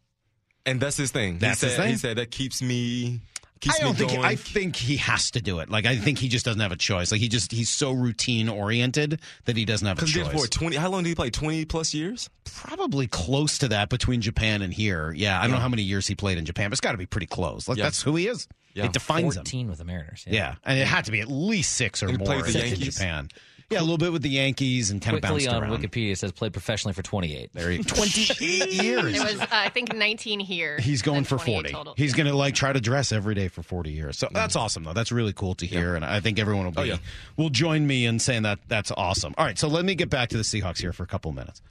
[0.66, 1.40] And that's his thing.
[1.40, 1.90] That's he his thing?
[1.90, 3.22] He said that keeps me
[3.60, 4.26] keeps I don't me think going.
[4.26, 5.70] I think he has to do it.
[5.70, 7.12] Like I think he just doesn't have a choice.
[7.12, 10.42] Like he just he's so routine oriented that he doesn't have a because did choice.
[10.46, 10.76] for twenty.
[10.78, 11.30] How long did he play?
[11.30, 12.30] Twenty plus years.
[12.46, 15.12] Probably close to that between Japan and here.
[15.14, 16.98] Yeah, I don't know how many years he played in Japan, but it's got to
[16.98, 17.68] be pretty close.
[17.68, 17.86] Like Yeah.
[17.86, 18.48] that's who he is.
[18.74, 18.86] Yeah.
[18.86, 19.44] It defines him.
[19.44, 20.26] 14 with the Mariners.
[20.28, 22.60] Yeah, and it had to be at least six or And he more played the
[22.64, 22.96] in Yankees?
[22.96, 23.28] Japan.
[23.74, 25.82] Yeah, a little bit with the Yankees and kind of Quickly bounced on around.
[25.82, 27.50] Wikipedia says played professionally for 28.
[27.54, 28.40] There you 28
[28.72, 29.16] years.
[29.16, 30.78] It was uh, I think 19 here.
[30.80, 31.72] He's going for 40.
[31.72, 31.94] Total.
[31.98, 34.18] He's going to like try to dress every day for 40 years.
[34.18, 34.94] So that's awesome though.
[34.94, 36.98] That's really cool to hear and I think everyone will be Oh, yeah.
[37.38, 39.34] will join me in saying that that's awesome.
[39.38, 41.36] All right, so let me get back to the Seahawks here for a couple of
[41.36, 41.62] minutes.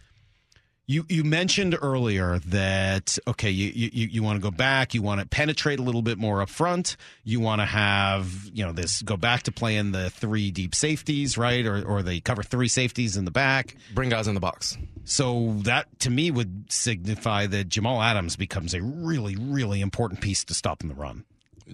[0.86, 5.20] You you mentioned earlier that okay, you you, you want to go back, you want
[5.20, 9.00] to penetrate a little bit more up front, you want to have, you know, this
[9.02, 11.64] go back to playing the three deep safeties, right?
[11.64, 13.76] Or or they cover three safeties in the back.
[13.94, 14.76] Bring guys in the box.
[15.04, 20.44] So that to me would signify that Jamal Adams becomes a really, really important piece
[20.44, 21.24] to stopping the run.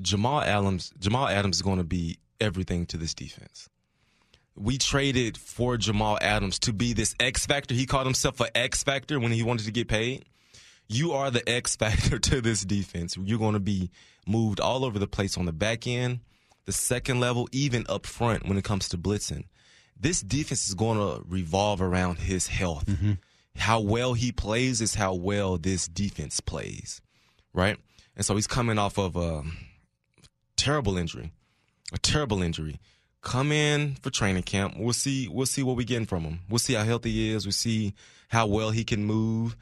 [0.01, 0.93] Jamal Adams.
[0.99, 3.69] Jamal Adams is going to be everything to this defense.
[4.59, 7.75] We traded for Jamal Adams to be this X factor.
[7.75, 10.25] He called himself an X factor when he wanted to get paid.
[10.89, 13.17] You are the X factor to this defense.
[13.17, 13.91] You're going to be
[14.27, 16.21] moved all over the place on the back end,
[16.65, 19.45] the second level, even up front when it comes to blitzing.
[19.99, 22.87] This defense is going to revolve around his health.
[22.87, 23.13] Mm-hmm.
[23.57, 27.01] How well he plays is how well this defense plays,
[27.53, 27.77] right?
[28.17, 29.43] And so he's coming off of a
[30.57, 31.33] terrible injury,
[31.93, 32.79] a terrible injury.
[33.29, 34.77] Come in for training camp.
[34.79, 35.29] We'll see.
[35.29, 36.41] We'll see what we getting from him.
[36.49, 37.45] We'll see how healthy he is.
[37.45, 37.93] We'll see
[38.29, 39.55] how well he can move.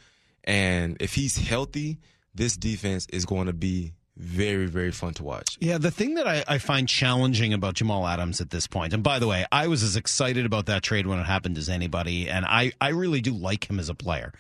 [0.45, 1.99] And if he's healthy,
[2.33, 5.59] this defense is going to be very, very fun to watch.
[5.61, 9.03] Yeah, the thing that I, I find challenging about Jamal Adams at this point, and
[9.03, 12.31] by the way, I was as excited about that trade when it happened as anybody,
[12.31, 14.33] and I, I really do like him as a player.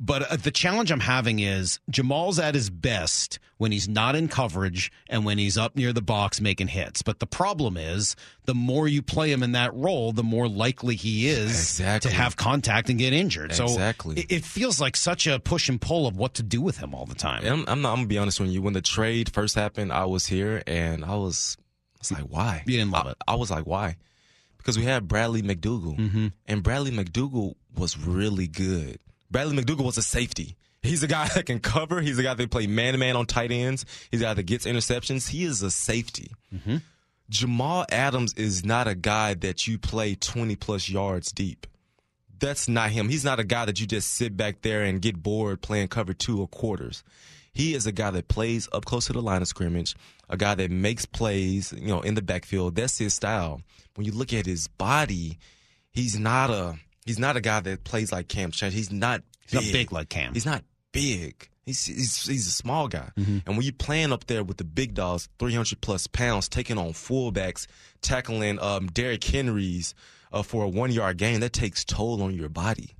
[0.00, 4.28] But uh, the challenge I'm having is Jamal's at his best when he's not in
[4.28, 7.02] coverage and when he's up near the box making hits.
[7.02, 10.94] But the problem is, the more you play him in that role, the more likely
[10.94, 12.10] he is Exactly.
[12.12, 13.52] to have contact and get injured.
[13.54, 14.20] So Exactly.
[14.20, 16.94] it, it feels like such a push and pull of what to do with him
[16.94, 17.44] all the time.
[17.44, 17.90] I'm, I'm not.
[17.90, 18.62] I'm gonna be honest with you.
[18.62, 22.62] When the trade first happened, I was here and I was, I was like, why?
[22.66, 23.16] You didn't love I, it.
[23.26, 23.96] I was like, why?
[24.58, 26.26] Because we had Bradley McDougald, Mm-hmm.
[26.46, 29.00] and Bradley McDougald was really good.
[29.30, 30.56] Bradley McDougald was a safety.
[30.82, 32.00] He's a guy that can cover.
[32.00, 33.84] He's a guy that play man to man on tight ends.
[34.10, 35.28] He's a guy that gets interceptions.
[35.28, 36.32] He is a safety.
[36.54, 36.76] Mm-hmm.
[37.30, 41.66] Jamal Adams is not a guy that you play 20 plus yards deep.
[42.38, 43.08] That's not him.
[43.08, 46.14] He's not a guy that you just sit back there and get bored playing cover
[46.14, 47.02] two or quarters.
[47.52, 49.96] He is a guy that plays up close to the line of scrimmage,
[50.28, 52.76] a guy that makes plays, you know, in the backfield.
[52.76, 53.60] That's his style.
[53.96, 55.38] When you look at his body,
[55.90, 58.52] he's not a he's not a guy that plays like Kam.
[58.52, 60.34] He's not He's not big like Kam.
[60.34, 61.48] He's not big.
[61.64, 63.10] He's he's, he's a small guy.
[63.16, 63.38] Mm-hmm.
[63.46, 66.90] And when you're playing up there with the big dogs, 300 plus pounds, taking on
[66.90, 67.66] fullbacks,
[68.02, 69.94] tackling um, Derrick Henry's
[70.32, 72.94] uh, for a one yard gain, that takes toll on your body.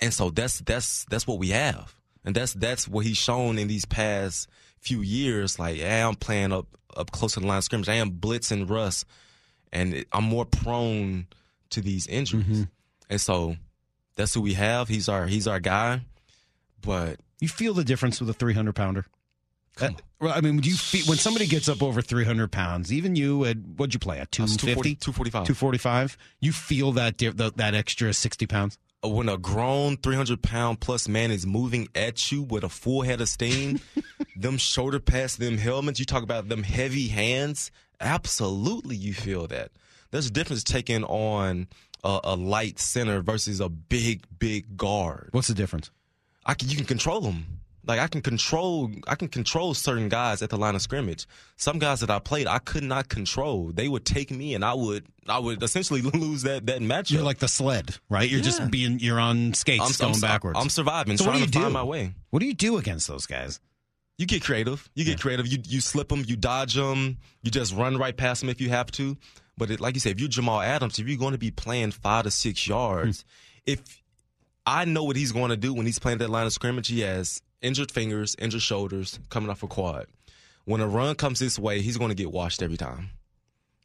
[0.00, 3.68] And so that's that's that's what we have, and that's that's what he's shown in
[3.68, 4.48] these past
[4.80, 5.60] few years.
[5.60, 7.88] Like, hey, I'm playing up up close to the line of scrimmage.
[7.88, 9.04] I am blitzing Russ,
[9.72, 11.28] and I'm more prone
[11.74, 12.66] to these injuries.
[13.08, 13.56] And so
[14.16, 14.88] that's who we have.
[14.88, 16.00] He's our he's our guy.
[16.80, 19.04] But You feel the difference with a 300 pounder?
[19.80, 23.44] Uh, well, I mean, you feel, when somebody gets up over 300 pounds, even you
[23.44, 24.94] at, what'd you play at, 250?
[24.94, 25.46] 245.
[25.46, 26.16] 245?
[26.40, 28.78] You feel that, di- that, that extra 60 pounds?
[29.02, 33.20] when a grown 300 pound plus man is moving at you with a full head
[33.20, 33.78] of steam,
[34.36, 39.70] them shoulder pads, them helmets, you talk about them heavy hands, absolutely you feel that.
[40.14, 41.66] There's a difference taking on
[42.04, 45.30] a, a light center versus a big, big guard.
[45.32, 45.90] What's the difference?
[46.46, 47.44] I can, you can control them.
[47.84, 51.26] Like I can control, I can control certain guys at the line of scrimmage.
[51.56, 53.72] Some guys that I played, I could not control.
[53.74, 57.10] They would take me, and I would, I would essentially lose that that matchup.
[57.10, 58.30] You're like the sled, right?
[58.30, 60.60] You're just being, you're on skates I'm, going I'm, backwards.
[60.60, 61.78] I'm surviving, So what trying do to you find do?
[61.78, 62.14] my way.
[62.30, 63.58] what do you do against those guys?
[64.16, 64.88] You get creative.
[64.94, 65.46] You get creative.
[65.46, 66.24] You you slip them.
[66.26, 67.18] You dodge them.
[67.42, 69.16] You just run right past them if you have to.
[69.56, 71.92] But it, like you said, if you're Jamal Adams, if you're going to be playing
[71.92, 73.72] five to six yards, hmm.
[73.72, 74.02] if
[74.66, 77.00] I know what he's going to do when he's playing that line of scrimmage, he
[77.00, 80.06] has injured fingers, injured shoulders, coming off a quad.
[80.64, 83.10] When a run comes this way, he's going to get washed every time.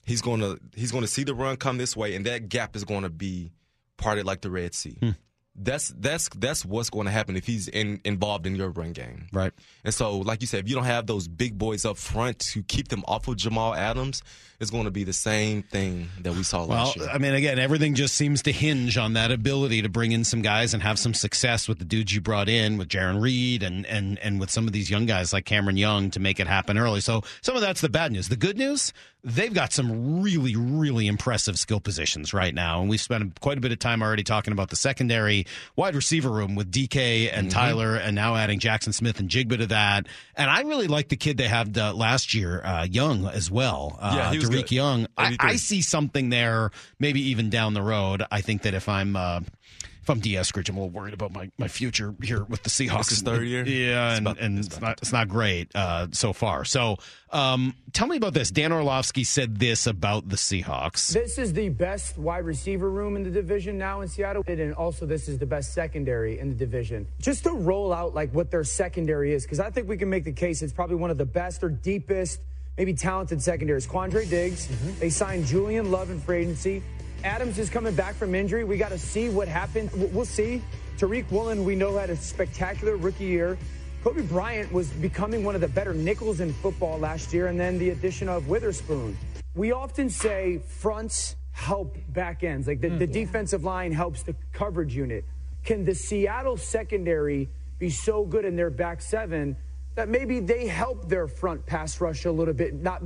[0.06, 2.76] He's going to he's going to see the run come this way, and that gap
[2.76, 3.52] is going to be
[3.98, 4.98] parted like the Red Sea.
[5.00, 5.10] Hmm.
[5.56, 9.28] That's that's that's what's going to happen if he's in, involved in your run game.
[9.34, 9.52] Right.
[9.84, 12.64] And so, like you said, if you don't have those big boys up front to
[12.64, 14.22] keep them off of Jamal Adams,
[14.62, 17.10] it's going to be the same thing that we saw Well, last year.
[17.10, 20.42] I mean, again, everything just seems to hinge on that ability to bring in some
[20.42, 23.86] guys and have some success with the dudes you brought in with Jarran Reed and
[23.86, 26.78] and and with some of these young guys like Cameron Young to make it happen
[26.78, 27.02] early.
[27.02, 28.30] So some of that's the bad news.
[28.30, 33.02] The good news, they've got some really really impressive skill positions right now, and we've
[33.02, 36.72] spent quite a bit of time already talking about the secondary wide receiver room with
[36.72, 40.08] DK and Tyler, and now adding Jaxon Smith-Njigba to that.
[40.36, 43.98] And I really like the kid they had uh, last year, uh, Young as well.
[44.00, 44.72] Uh, Yeah, he was Tariq good.
[44.72, 45.08] Young.
[45.18, 48.24] I, I see something there, maybe even down the road.
[48.32, 49.42] I think that if I'm uh,
[50.10, 52.70] if I'm Dee Eskridge, I'm a little worried about my, my future here with the
[52.70, 53.10] Seahawks.
[53.10, 53.64] his third year?
[53.66, 56.66] Yeah, It's and, about- and it's it's, not it's not great uh, so far.
[56.66, 56.98] So
[57.32, 58.50] um, tell me about this.
[58.50, 61.14] Dan Orlovsky said this about the Seahawks.
[61.14, 65.06] This is the best wide receiver room in the division now in Seattle, and also
[65.06, 67.08] this is the best secondary in the division.
[67.22, 70.24] Just to roll out like what their secondary is, because I think we can make
[70.24, 72.40] the case it's probably one of the best or deepest,
[72.78, 73.86] maybe talented secondaries.
[73.86, 74.68] Quandre Diggs,
[75.00, 76.82] they signed Julian Love in free agency.
[77.24, 78.64] Adams is coming back from injury.
[78.64, 79.90] We got to see what happened.
[79.94, 80.62] We'll see.
[80.98, 83.58] Tariq Woolen, we know, had a spectacular rookie year.
[84.04, 87.78] Coby Bryant was becoming one of the better nickels in football last year, and then
[87.78, 89.18] the addition of Witherspoon.
[89.56, 93.12] We often say fronts help back ends, like the, the mm.
[93.12, 95.26] defensive line helps the coverage unit.
[95.66, 99.58] Can the Seattle secondary be so good in their back seven
[99.96, 103.02] that maybe they help their front pass rush a little bit, not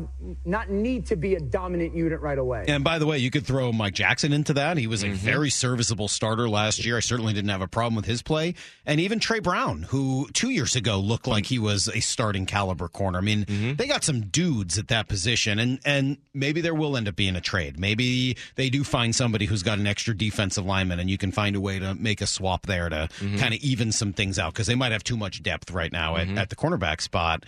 [0.45, 2.65] not need to be a dominant unit right away?
[2.67, 4.77] And by the way, you could throw Mike Jackson into that.
[4.77, 5.13] He was Mm-hmm.
[5.13, 6.97] a very serviceable starter last year.
[6.97, 8.53] I certainly didn't have a problem with his play.
[8.85, 12.87] And even Tre Brown, who two years ago looked like he was a starting caliber
[12.87, 13.17] corner.
[13.17, 13.75] I mean, Mm-hmm.
[13.75, 17.35] they got some dudes at that position, and and maybe there will end up being
[17.35, 17.79] a trade.
[17.79, 21.55] Maybe they do find somebody who's got an extra defensive lineman, and you can find
[21.55, 23.37] a way to make a swap there to Mm-hmm.
[23.37, 26.15] kind of even some things out because they might have too much depth right now
[26.17, 27.45] at, at the cornerback spot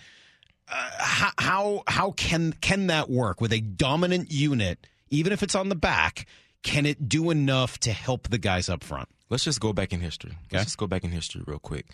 [0.68, 5.56] uh, how how how can can that work with a dominant unit, even if it's
[5.56, 6.26] on the back?
[6.64, 9.08] Can it do enough to help the guys up front?
[9.30, 10.32] Let's just go back in history.
[10.32, 10.58] Okay.
[10.58, 11.86] Let's just go back in history real quick.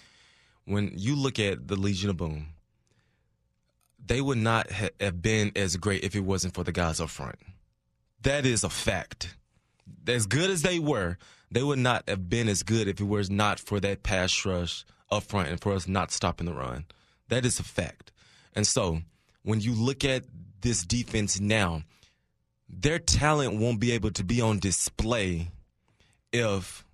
[0.64, 2.48] When you look at the Legion of Boom,
[4.06, 7.10] they would not ha- have been as great if it wasn't for the guys up
[7.10, 7.36] front.
[8.22, 9.36] That is a fact.
[10.08, 11.18] As good as they were,
[11.52, 14.86] they would not have been as good if it was not for that pass rush
[15.12, 16.86] up front and for us not stopping the run.
[17.32, 18.12] That is a fact.
[18.54, 19.00] And so,
[19.44, 20.26] when you look at
[20.60, 21.84] this defense now,
[22.70, 25.50] their talent won't be able to be on display
[26.34, 26.86] if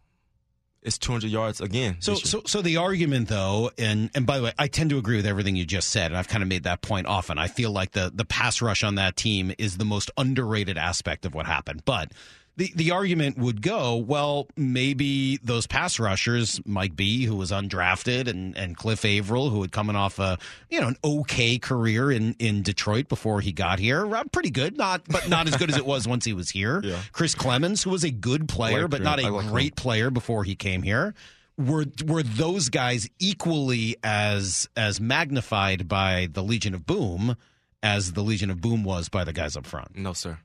[0.83, 1.97] it's 200 yards again.
[2.01, 5.15] So, so, so the argument, though, and and by the way, I tend to agree
[5.15, 7.39] with everything you just said, and I've kind of made that point often.
[7.39, 11.25] I feel like the the pass rush on that team is the most underrated aspect
[11.25, 12.11] of what happened, but.
[12.57, 18.27] The, the argument would go, well, maybe those pass rushers, Mike B, who was undrafted,
[18.27, 20.39] and, and Cliff Avril, who had coming off a
[20.69, 24.75] you know an okay career in, in Detroit before he got here, uh, pretty good,
[24.75, 26.81] not but not as good as it was once he was here.
[26.83, 26.99] Yeah.
[27.11, 29.51] Chris Clemons, who was a good player, Like but not a like him.
[29.51, 31.13] great player before he came here.
[31.59, 37.35] Were were those guys equally as as magnified by the Legion of Boom
[37.83, 39.95] as the Legion of Boom was by the guys up front?
[39.95, 40.39] no, sir.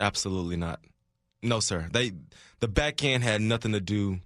[0.00, 0.80] Absolutely not.
[1.42, 1.88] No, sir.
[1.92, 2.12] They
[2.60, 4.20] the back end had nothing to do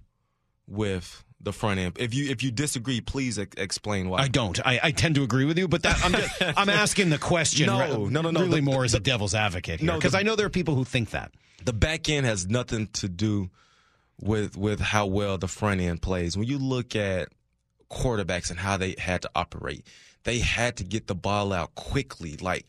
[0.67, 1.97] with the front end.
[1.99, 4.19] If you if you disagree, please ex- explain why.
[4.19, 4.59] I don't.
[4.65, 7.67] I, I tend to agree with you, but that, I'm just, I'm asking the question.
[7.67, 8.39] No, re- no, no, no.
[8.41, 10.51] Really The- more as a devil's advocate here No, because the- I know there are
[10.51, 11.31] people who think that.
[11.63, 13.49] the back end has nothing to do
[14.19, 16.35] with with how well the front end plays.
[16.37, 17.29] When you look at
[17.89, 19.85] quarterbacks and how they had to operate,
[20.23, 22.35] they had to get the ball out quickly.
[22.37, 22.65] Like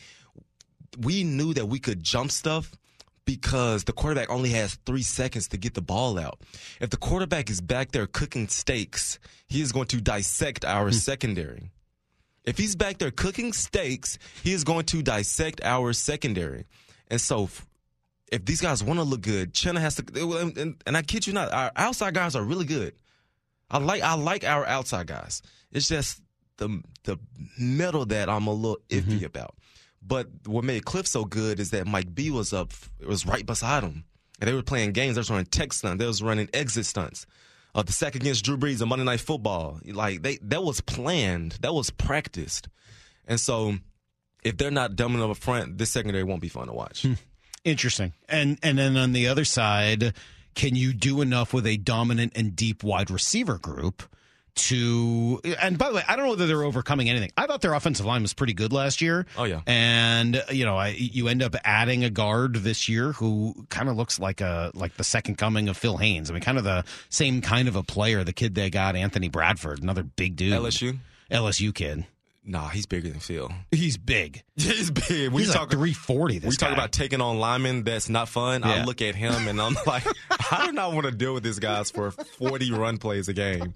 [0.98, 2.72] we knew that we could jump stuff
[3.28, 6.40] because the quarterback only has three seconds to get the ball out.
[6.80, 10.92] If the quarterback is back there cooking steaks, he is going to dissect our hmm.
[10.92, 11.70] secondary.
[12.44, 16.64] If he's back there cooking steaks, he is going to dissect our secondary.
[17.08, 17.50] And so,
[18.32, 20.38] if these guys want to look good, Chenna has to.
[20.38, 22.94] And, and, I kid you not, our outside guys are really good.
[23.70, 25.42] I like I like our outside guys.
[25.70, 26.22] It's just
[26.56, 27.18] the the
[27.58, 29.26] middle that I'm a little iffy mm-hmm.
[29.26, 29.54] about.
[30.02, 32.72] But what made Cliff so good is that Mike B was up,
[33.06, 34.04] was right beside him,
[34.40, 35.16] and they were playing games.
[35.16, 36.00] They was running tech stunts.
[36.00, 37.26] They was running exit stunts.
[37.74, 41.58] Uh, the sack against Drew Brees on Monday Night Football, like they that was planned,
[41.60, 42.68] that was practiced,
[43.26, 43.74] and so
[44.42, 47.06] if they're not dominant up front, this secondary won't be fun to watch.
[47.64, 48.14] Interesting.
[48.28, 50.14] And and then on the other side,
[50.54, 54.02] can you do enough with a dominant and deep wide receiver group
[54.54, 57.30] to and by the way, I don't know whether they're overcoming anything.
[57.36, 59.26] I thought their offensive line was pretty good last year.
[59.36, 59.60] Oh yeah.
[59.66, 63.96] And you know, I, you end up adding a guard this year who kind of
[63.96, 66.30] looks like a like the second coming of Phil Haynes.
[66.30, 69.28] I mean, kind of the same kind of a player, the kid they got, Anthony
[69.28, 70.52] Bradford, another big dude.
[70.52, 70.98] LSU?
[71.30, 72.06] LSU kid.
[72.50, 73.52] Nah, he's bigger than Phil.
[73.70, 74.42] He's big.
[74.58, 75.30] He's big.
[75.30, 78.64] We He's talk like 340 this we talk about taking on linemen that's not fun.
[78.64, 80.04] I look at him and I'm like,
[80.50, 83.74] I do not want to deal with these guys for 40 run plays a game.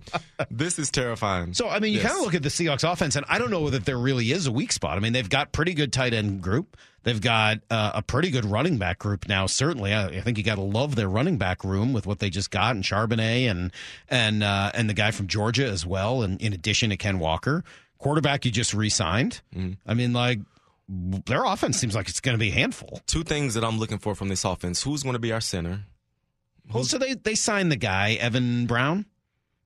[0.51, 1.53] This is terrifying.
[1.55, 2.09] So I mean, you Yes.
[2.09, 4.47] kind of look at the Seahawks offense, and I don't know that there really is
[4.49, 4.97] a weak spot.
[4.97, 6.77] I mean, they've got pretty good tight end group.
[7.05, 9.47] They've got uh, a pretty good running back group now.
[9.47, 12.31] Certainly, I, I think you got to love their running back room with what they
[12.31, 13.71] just got and Charbonnet and
[14.09, 16.23] and uh, and the guy from Georgia as well.
[16.23, 17.63] And in addition to Ken Walker,
[18.03, 19.41] quarterback you just re-signed.
[19.55, 19.73] Mm-hmm.
[19.87, 20.41] I mean, like
[20.88, 23.01] their offense seems like it's going to be a handful.
[23.07, 24.83] Two things that I'm looking for from this offense.
[24.83, 25.85] Who's going to be our center?
[26.73, 29.07] Well, so they they signed the guy Evan Brown.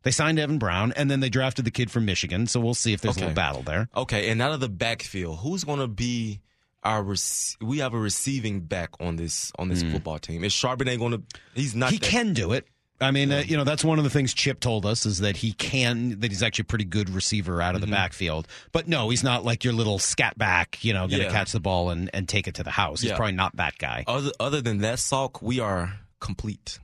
[0.02, 2.46] They signed Evan Brown, and then they drafted the kid from Michigan.
[2.46, 3.88] So we'll see if there's a little battle there.
[3.96, 6.40] Okay, and out of the backfield, who's going to be
[6.84, 7.18] our rec-
[7.60, 10.44] we have a receiving back on this on this football team.
[10.44, 11.22] Is Charbonnet going to
[11.54, 12.68] he's not he that- can do it.
[13.00, 15.36] I mean, uh, you know, that's one of the things Chip told us is that
[15.36, 17.90] he can, that he's actually a pretty good receiver out of Mm-hmm.
[17.90, 18.48] the backfield.
[18.72, 21.30] But no, he's not like your little scat back, you know, going to Yeah.
[21.32, 23.02] catch the ball and, and take it to the house.
[23.02, 23.16] He's Yeah.
[23.16, 24.04] probably not that guy.
[24.06, 26.78] Other other than that, Salk, we are complete.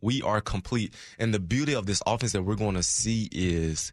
[0.00, 0.94] We are complete.
[1.18, 3.92] And the beauty of this offense that we're going to see is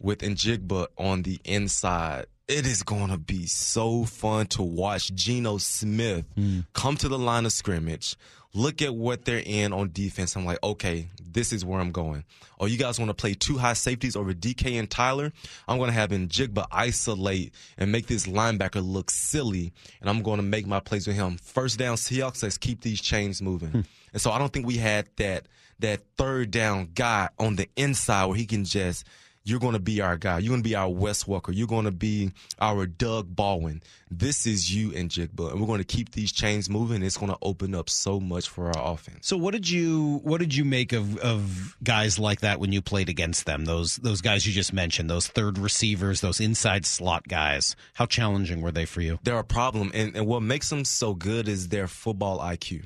[0.00, 2.26] with Njigba on the inside.
[2.48, 6.24] It is going to be so fun to watch Geno Smith
[6.72, 8.16] come to the line of scrimmage,
[8.54, 10.36] look at what they're in on defense.
[10.36, 12.24] I'm like, okay, this is where I'm going.
[12.58, 15.32] Oh, you guys want to play two high safeties over DK and Tyler?
[15.66, 20.38] I'm going to have Njigba isolate and make this linebacker look silly, and I'm going
[20.38, 21.36] to make my plays with him.
[21.38, 23.70] First down, Seahawks, let's keep these chains moving.
[23.70, 23.80] Hmm.
[24.12, 25.46] And so I don't think we had that
[25.80, 29.04] that third down guy on the inside where he can just
[29.44, 30.38] you're going to be our guy.
[30.38, 31.52] You're going to be our Wes Walker.
[31.52, 33.82] You're going to be our Doug Baldwin.
[34.10, 37.02] This is you and Njigba, and we're going to keep these chains moving.
[37.02, 39.26] It's going to open up so much for our offense.
[39.26, 42.80] So what did you what did you make of of guys like that when you
[42.80, 43.66] played against them?
[43.66, 47.76] Those those guys you just mentioned, those third receivers, those inside slot guys.
[47.94, 49.18] How challenging were they for you?
[49.22, 52.84] They're a problem, and, and what makes them so good is their football IQ.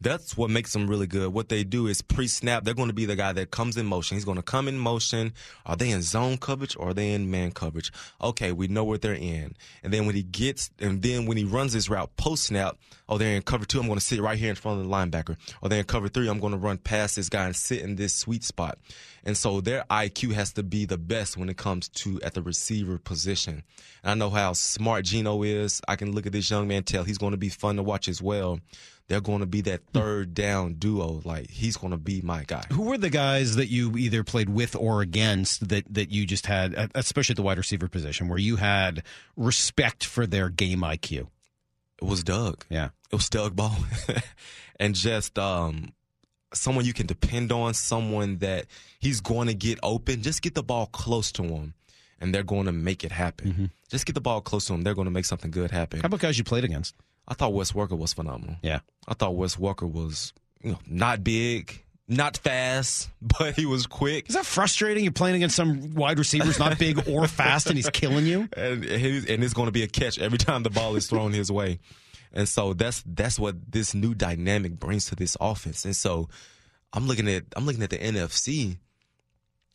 [0.00, 1.32] That's what makes them really good.
[1.32, 2.64] What they do is pre-snap.
[2.64, 4.16] They're going to be the guy that comes in motion.
[4.16, 5.32] He's going to come in motion.
[5.64, 7.90] Are they in zone coverage or are they in man coverage?
[8.20, 9.54] Okay, we know what they're in.
[9.82, 12.76] And then when he gets, and then when he runs his route post-snap,
[13.08, 13.80] oh, they're in cover two.
[13.80, 15.36] I'm going to sit right here in front of the linebacker.
[15.62, 16.28] Or they're in cover three.
[16.28, 18.78] I'm going to run past this guy and sit in this sweet spot.
[19.24, 22.42] And so their IQ has to be the best when it comes to at the
[22.42, 23.62] receiver position.
[24.02, 25.80] And I know how smart Geno is.
[25.88, 28.06] I can look at this young man, tell he's going to be fun to watch
[28.06, 28.60] as well.
[29.08, 31.20] They're going to be that third down duo.
[31.24, 32.64] Like he's going to be my guy.
[32.72, 36.46] Who were the guys that you either played with or against that that you just
[36.46, 39.02] had, especially at the wide receiver position, where you had
[39.36, 41.28] respect for their game IQ?
[42.00, 42.64] It was Doug.
[42.70, 42.90] Yeah.
[43.10, 43.76] It was Doug Ball.
[44.80, 45.92] and just um,
[46.52, 48.66] someone you can depend on, someone that
[48.98, 50.22] he's going to get open.
[50.22, 51.74] Just get the ball close to him,
[52.20, 53.70] and they're going to make it happen.
[53.88, 54.82] Just get the ball close to him.
[54.82, 56.00] They're going to make something good happen.
[56.00, 56.94] How about guys you played against?
[57.26, 58.56] I thought Wes Walker was phenomenal.
[58.62, 58.80] Yeah.
[59.08, 60.32] I thought Wes Walker was,
[60.62, 64.28] you know, not big, not fast, but he was quick.
[64.28, 65.04] Is that frustrating?
[65.04, 68.48] You're playing against some wide receivers not big or fast, and he's killing you.
[68.56, 71.50] and and it's going to be a catch every time the ball is thrown his
[71.50, 71.78] way.
[72.32, 75.84] And so that's that's what this new dynamic brings to this offense.
[75.84, 76.28] And so
[76.92, 78.78] I'm looking at I'm looking at the NFC.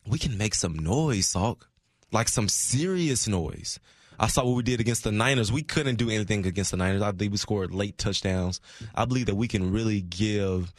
[0.07, 1.63] We can make some noise, Salk.
[2.11, 3.79] Like some serious noise.
[4.19, 5.51] I saw what we did against the Niners.
[5.51, 7.01] We couldn't do anything against the Niners.
[7.01, 8.59] I believe we scored late touchdowns.
[8.93, 10.73] I believe that we can really give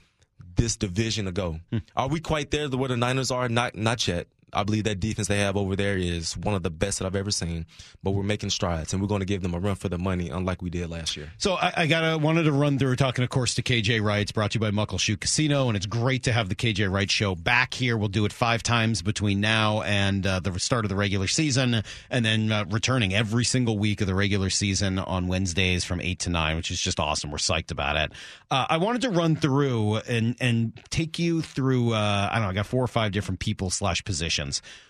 [0.57, 1.61] this division a go.
[1.71, 1.79] Hmm.
[1.97, 3.49] Are we quite there where the Niners are?
[3.49, 4.27] Not not yet.
[4.53, 7.17] I believe that defense they have over there is one of the best that I've
[7.17, 7.67] ever seen.
[8.03, 10.31] But we're making strides, and we're going to give them a run for the money,
[10.31, 11.31] unlike we did last year.
[11.39, 14.23] So I, I gotta wanted to run through talking, of course, to KJ Wright.
[14.23, 17.11] It's brought to you by Muckleshoot Casino, and it's great to have the KJ Wright
[17.11, 17.97] Show back here.
[17.97, 21.83] We'll do it five times between now and uh, the start of the regular season,
[22.11, 26.21] and then uh, returning every single week of the regular season on Wednesdays from eight
[26.21, 27.31] to nine, which is just awesome.
[27.31, 28.13] We're psyched about it.
[28.51, 31.93] Uh, I wanted to run through and and take you through.
[31.93, 32.51] Uh, I don't know.
[32.51, 34.40] I got four or five different people slash positions.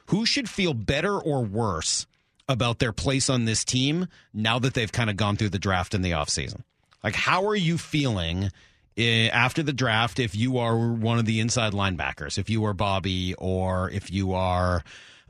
[0.06, 2.06] Who should feel better or worse?
[2.50, 5.94] about their place on this team now that they've kind of gone through the draft
[5.94, 6.62] in the offseason?
[7.02, 8.50] Like, how are you feeling
[8.96, 12.74] eh, after the draft if you are one of the inside linebackers, if you are
[12.74, 14.82] Bobby or if you are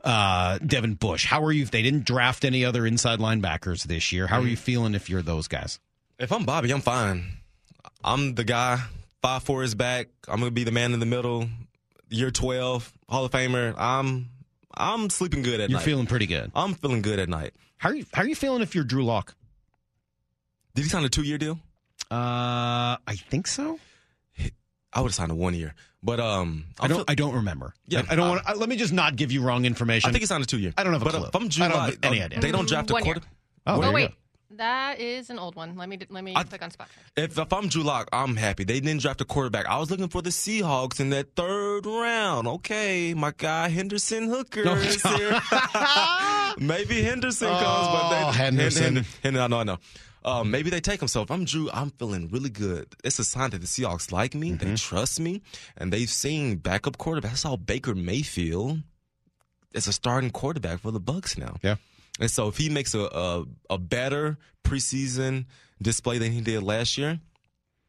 [0.03, 1.25] uh, Devin Bush?
[1.25, 4.25] How are you if they didn't draft any other inside linebackers this year?
[4.25, 5.79] How are you feeling if you're those guys?
[6.17, 7.37] If I'm Bobby, I'm fine.
[8.03, 8.83] I'm the guy.
[9.21, 10.07] Five four is back.
[10.27, 11.47] I'm gonna be the man in the middle.
[12.11, 13.73] Year twelve, Hall of Famer.
[13.77, 14.29] I'm
[14.75, 15.71] I'm sleeping good at night.
[15.71, 16.51] You're feeling pretty good.
[16.53, 17.53] I'm feeling good at night.
[17.77, 19.33] How are you, how are you feeling if you're Drew Lock?
[20.75, 21.59] Did he sign a two year deal?
[22.11, 23.79] Uh, I think so.
[24.93, 25.73] I would have signed a one year.
[26.03, 27.09] But um, I don't.
[27.09, 27.73] I don't remember.
[27.87, 28.47] Yeah, I, I don't uh, want.
[28.47, 30.09] to Let me just not give you wrong information.
[30.09, 30.73] I think he signed a two year.
[30.77, 31.27] I don't have a but clue.
[31.27, 32.39] If I'm Drew I don't have any uh, idea.
[32.41, 33.13] They don't draft a One year.
[33.15, 33.27] quarter.
[33.67, 34.15] Oh, Oh wait, go.
[34.57, 35.75] That is an old one.
[35.75, 37.05] Let me let me I- click on spot check.
[37.31, 38.63] If, if I'm Drew Lock, I'm happy.
[38.63, 39.65] They didn't draft a quarterback.
[39.67, 42.47] I was looking for the Seahawks in that third round.
[42.47, 45.39] Okay, my guy Henderson Hooker Oh, is here.
[46.59, 48.83] maybe Henderson comes, but Oh, they, Henderson.
[48.83, 49.77] Hen- Hen- Hen- I know, I know.
[50.23, 51.07] Uh, maybe they take him.
[51.07, 52.93] So if I'm Drew, I'm feeling really good.
[53.03, 54.69] It's a sign that the Seahawks like me, Mm-hmm.
[54.69, 55.41] they trust me,
[55.77, 57.31] and they've seen backup quarterback.
[57.31, 58.79] That's how Baker Mayfield
[59.73, 61.55] is a starting quarterback for the Bucs now.
[61.63, 61.75] Yeah.
[62.21, 65.45] And so if he makes a, a a better preseason
[65.81, 67.19] display than he did last year,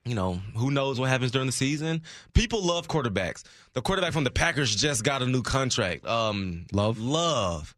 [0.04, 2.02] you know, who knows what happens during the season?
[2.32, 3.44] People love quarterbacks.
[3.74, 6.06] The quarterback from the Packers just got a new contract.
[6.06, 6.98] Um Love?
[6.98, 7.76] Love.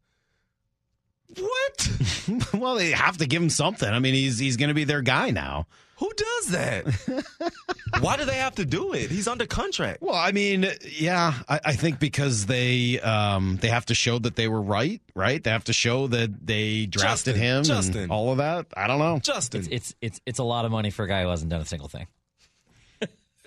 [1.37, 1.91] What?
[2.55, 3.89] well, they have to give him something.
[3.89, 5.67] I mean, he's he's going to be their guy now.
[5.97, 7.23] Who does that?
[8.01, 9.11] Why do they have to do it?
[9.11, 10.03] He's under contract.
[10.03, 10.67] Well, I mean,
[10.99, 15.01] yeah, I, I think because they um they have to show that they were right,
[15.15, 15.43] right?
[15.43, 18.03] They have to show that they drafted Justin, him Justin.
[18.05, 18.67] and all of that.
[18.77, 19.19] I don't know.
[19.21, 19.61] Justin.
[19.61, 21.67] It's, it's it's it's a lot of money for a guy who hasn't done a
[21.67, 22.07] single thing.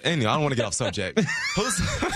[0.03, 1.19] anyway, I don't want to get off subject.
[1.55, 2.13] Who's, who's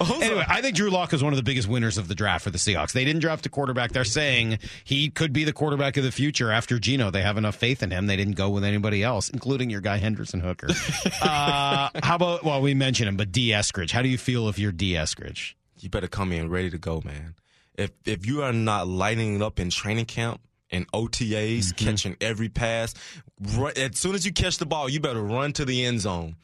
[0.00, 2.50] Anyway, I think Drew Lock is one of the biggest winners of the draft for
[2.50, 2.92] the Seahawks.
[2.92, 3.92] They didn't draft a quarterback.
[3.92, 7.10] They're saying he could be the quarterback of the future after Geno.
[7.10, 8.06] They have enough faith in him.
[8.06, 10.68] They didn't go with anybody else, including your guy Henderson Hooker.
[11.22, 12.44] uh, how about?
[12.44, 13.90] Well, we mentioned him, but Dee Eskridge.
[13.90, 15.54] How do you feel if you're Dee Eskridge?
[15.82, 17.34] you better come in ready to go, man.
[17.74, 20.40] If if you are not lighting it up in training camp
[20.70, 22.94] and OTAs, catching every pass,
[23.40, 26.36] ru- as soon as you catch the ball, you better run to the end zone.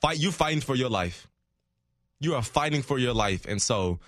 [0.00, 1.26] Fight, you fighting for your life.
[2.24, 4.00] You are fighting for your life, and so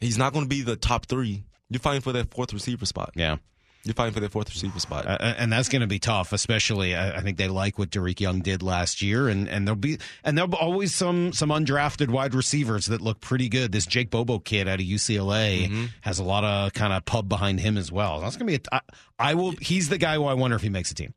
[0.00, 1.44] he's not going to be the top three.
[1.68, 3.12] You're fighting for that fourth receiver spot.
[3.14, 3.36] Yeah.
[3.84, 5.06] You're fighting for that fourth receiver spot.
[5.06, 6.94] Uh, and that's going to be tough, especially.
[6.94, 9.98] I, I think they like what Dareke Young did last year, and, and there'll be
[10.22, 13.72] and there'll be always some some undrafted wide receivers that look pretty good.
[13.72, 17.58] This Jake Bobo kid out of UCLA has a lot of kind of pub behind
[17.58, 18.20] him as well.
[18.20, 18.64] That's going to be.
[18.70, 19.50] A, I, I will.
[19.60, 21.12] He's the guy who I wonder if he makes a team.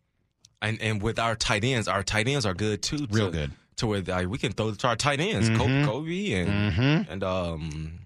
[0.60, 3.06] and and with our tight ends, our tight ends are good too.
[3.12, 3.52] Real good.
[3.78, 8.00] To where like, we can throw to our tight ends, Kobe, Kobe and and um,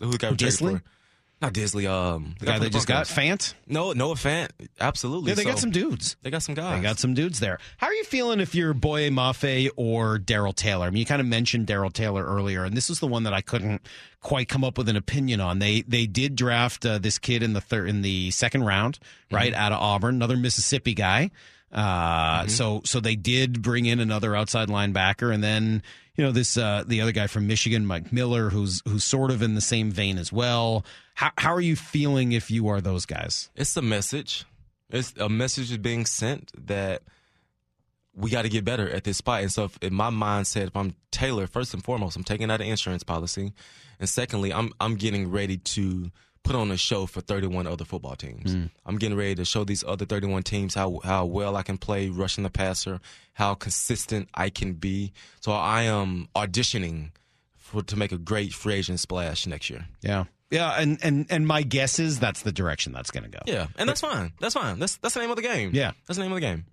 [0.00, 0.72] who the guy we traded Dissly?
[0.78, 0.82] for?
[1.40, 1.90] Not Dissly.
[1.90, 3.06] Um, The guy they the just got.
[3.06, 3.54] Fant.
[3.66, 4.50] No, Noah Fant.
[4.80, 5.30] Absolutely.
[5.30, 6.16] Yeah, they got some dudes.
[6.22, 6.76] They got some guys.
[6.78, 7.58] They got some dudes there.
[7.78, 10.86] How are you feeling if you're Boye Mafe or Darrell Taylor?
[10.86, 13.34] I mean, you kind of mentioned Darrell Taylor earlier, and this is the one that
[13.34, 13.82] I couldn't
[14.20, 15.58] quite come up with an opinion on.
[15.58, 19.00] They they did draft uh, this kid in the third in the second round,
[19.32, 21.30] right out of Auburn, another Mississippi guy.
[21.72, 25.82] Uh, so so they did bring in another outside linebacker, and then
[26.16, 29.40] you know this uh, the other guy from Michigan, Mike Miller, who's who's sort of
[29.40, 30.84] in the same vein as well.
[31.14, 33.50] How how are you feeling if you are those guys?
[33.56, 34.44] It's a message.
[34.90, 37.02] It's a message is being sent that
[38.14, 39.40] we got to get better at this spot.
[39.40, 42.60] And so, if, in my mindset, if I'm Taylor, first and foremost, I'm taking out
[42.60, 43.52] an insurance policy,
[43.98, 46.10] and secondly, I'm I'm getting ready to
[46.42, 48.56] put on a show for 31 other football teams.
[48.84, 52.08] I'm getting ready to show these other 31 teams how how well I can play
[52.08, 53.00] rushing the passer,
[53.34, 55.12] how consistent I can be.
[55.40, 57.10] So I am auditioning
[57.56, 59.86] for to make a great free agent splash next year.
[60.00, 60.24] Yeah.
[60.50, 63.38] Yeah, and, and, and my guess is that's the direction that's going to go.
[63.46, 64.34] Yeah, and that's fine.
[64.38, 64.78] That's fine.
[64.78, 65.70] That's that's the name of the game.
[65.72, 65.92] Yeah.
[66.06, 66.66] that's the name of the game.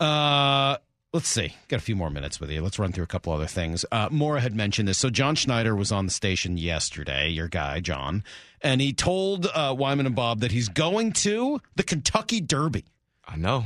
[0.00, 0.78] Uh,
[1.12, 1.54] let's see.
[1.68, 2.62] Got a few more minutes with you.
[2.62, 3.84] Let's run through a couple other things.
[3.92, 4.98] Uh, Maura had mentioned this.
[4.98, 8.24] So John Schneider was on the station yesterday, your guy, John,
[8.60, 12.84] and he told uh, Wyman and Bob that he's going to the Kentucky Derby.
[13.26, 13.64] I know.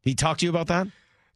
[0.00, 0.86] He talked to you about that?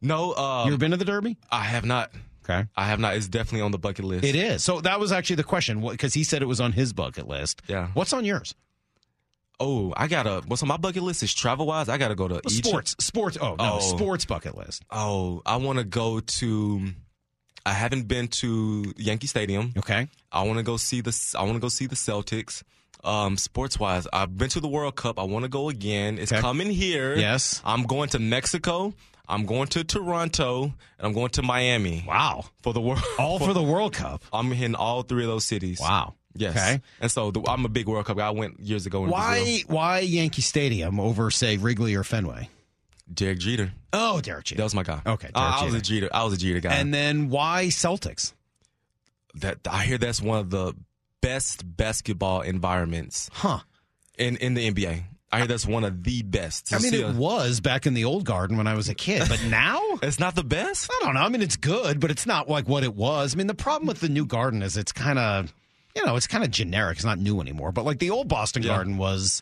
[0.01, 1.37] No, uh, you ever been to the Derby?
[1.51, 2.11] I have not.
[2.43, 2.67] Okay.
[2.75, 3.15] I have not.
[3.15, 4.25] It's definitely on the bucket list.
[4.25, 4.63] It is.
[4.63, 7.61] So that was actually the question because he said it was on his bucket list.
[7.67, 7.87] Yeah.
[7.93, 8.53] What's on yours?
[9.59, 10.41] Oh, I gotta.
[10.47, 11.87] What's on my bucket list is travel wise.
[11.89, 12.65] I gotta go to Egypt.
[12.67, 12.95] Sports.
[12.99, 13.37] Sports.
[13.39, 13.73] Oh, no.
[13.75, 13.79] Oh.
[13.79, 14.83] Sports bucket list.
[14.91, 16.89] Oh, I want to go to.
[17.65, 19.73] I haven't been to Yankee Stadium.
[19.77, 20.09] Okay.
[20.31, 21.17] I want to go see the.
[21.37, 22.63] I want to go see the Celtics.
[23.05, 25.19] Um, sports wise, I've been to the World Cup.
[25.19, 26.17] I want to go again.
[26.17, 26.41] It's Okay.
[26.41, 27.15] coming here.
[27.17, 27.61] Yes.
[27.65, 28.93] I'm going to Mexico.
[29.27, 30.73] I'm going to Toronto, and
[31.07, 32.45] I'm going to Miami Wow.
[32.61, 33.01] for the world.
[33.17, 34.23] All for the World Cup.
[34.33, 35.79] I'm hitting all three of those cities.
[35.81, 36.15] Wow.
[36.35, 36.55] Yes.
[36.55, 36.81] Okay.
[36.99, 38.27] And so the, I'm a big World Cup guy.
[38.27, 39.21] I went years ago in Brazil.
[39.29, 42.49] Why why Yankee Stadium over say Wrigley or Fenway?
[43.13, 43.73] Derek Jeter.
[43.91, 44.57] Oh, Derek Jeter.
[44.57, 45.01] That was my guy.
[45.05, 46.09] Okay, I, I was a Jeter.
[46.13, 46.73] I was a Jeter guy.
[46.73, 48.33] and then why Celtics?
[49.35, 50.73] that I hear that's one of the
[51.21, 53.59] best basketball environments Huh.
[54.17, 55.03] in in the NBA.
[55.31, 56.71] I hear that's one of the best.
[56.73, 59.23] I mean, it a- was back in the old garden when I was a kid,
[59.27, 60.91] but now it's not the best.
[60.91, 61.21] I don't know.
[61.21, 63.33] I mean, it's good, but it's not like what it was.
[63.33, 65.51] I mean, the problem with the new garden is it's kind of,
[65.95, 66.97] you know, it's kind of generic.
[66.97, 67.71] It's not new anymore.
[67.71, 68.69] But like the old Boston Yeah.
[68.75, 69.41] garden was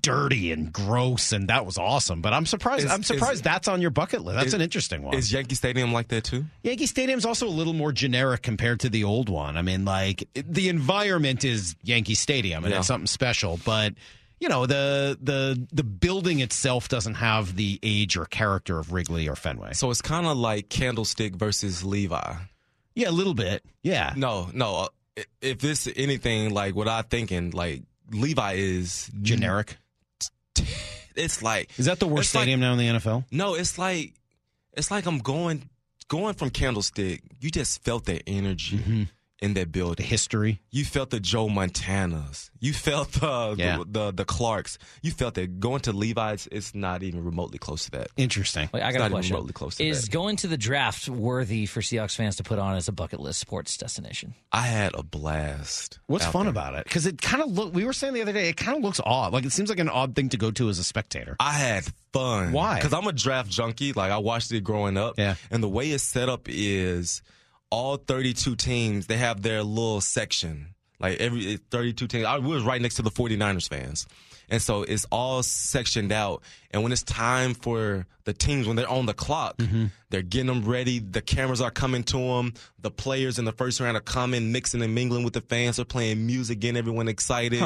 [0.00, 2.22] dirty and gross, and that was awesome.
[2.22, 2.86] But I'm surprised.
[2.86, 4.36] Is- I'm surprised is- that's on your bucket list.
[4.36, 5.14] That's is- an interesting one.
[5.14, 6.46] Is Yankee Stadium like that too?
[6.62, 9.56] Yankee Stadium's also a little more generic compared to the old one.
[9.56, 12.78] I mean, like the environment is Yankee Stadium, and Yeah.
[12.78, 13.94] it's something special, but.
[14.40, 19.28] You know the the the building itself doesn't have the age or character of Wrigley
[19.28, 19.72] or Fenway.
[19.74, 22.34] So it's kind of like Candlestick versus Levi.
[22.96, 23.62] Yeah, a little bit.
[23.84, 24.88] Yeah, No, no.
[25.40, 29.76] If this anything like what I'm thinking, like Levi is generic.
[31.14, 33.24] It's like Is that the worst it's like- stadium now in the NFL?
[33.30, 34.14] No, it's like
[34.72, 35.68] it's like I'm going
[36.08, 37.22] going from Candlestick.
[37.40, 39.02] You just felt that energy Mm-hmm.
[39.42, 40.60] In that The history.
[40.70, 42.50] You felt the Joe Montanas.
[42.60, 43.78] You felt the Yeah.
[43.78, 44.78] the, the the Clarks.
[45.02, 46.48] You felt that going to Levi's.
[46.52, 48.08] It's not even remotely close to that.
[48.16, 48.70] Interesting.
[48.72, 49.34] Wait, I It's got not a question.
[49.34, 50.10] remotely close to Is that.
[50.12, 53.40] going to the draft worthy for Seahawks fans to put on as a bucket list
[53.40, 54.34] sports destination?
[54.52, 55.98] I had a blast.
[56.06, 56.50] What's fun there.
[56.50, 56.84] about it?
[56.84, 57.74] Because it kind of look.
[57.74, 59.32] We were saying the other day, it kind of looks odd.
[59.32, 61.36] Like it seems like an odd thing to go to as a spectator.
[61.40, 62.52] I had fun.
[62.52, 62.76] Why?
[62.76, 63.92] Because I'm a draft junkie.
[63.92, 65.14] Like I watched it growing up.
[65.18, 65.34] Yeah.
[65.50, 67.22] And the way it's set up is
[67.72, 70.74] all 32 teams, they have their little section.
[71.00, 72.24] Like every 32 teams.
[72.26, 74.06] I was right next to the 49ers fans.
[74.48, 76.42] And so it's all sectioned out.
[76.70, 79.86] And when it's time for the teams, when they're on the clock, Mm-hmm.
[80.10, 80.98] they're getting them ready.
[80.98, 82.52] The cameras are coming to them.
[82.80, 85.76] The players in the first round are coming, mixing and mingling with the fans.
[85.76, 87.62] They're playing music, getting everyone excited.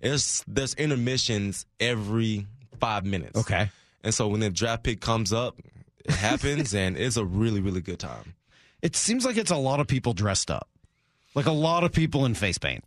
[0.00, 2.46] It's, there's intermissions every
[2.80, 3.38] five minutes.
[3.40, 3.68] Okay.
[4.04, 5.58] And so when the draft pick comes up,
[6.04, 8.34] it happens, and it's a really, really good time.
[8.82, 10.68] It seems like it's a lot of people dressed up,
[11.34, 12.84] like a lot of people in face paint.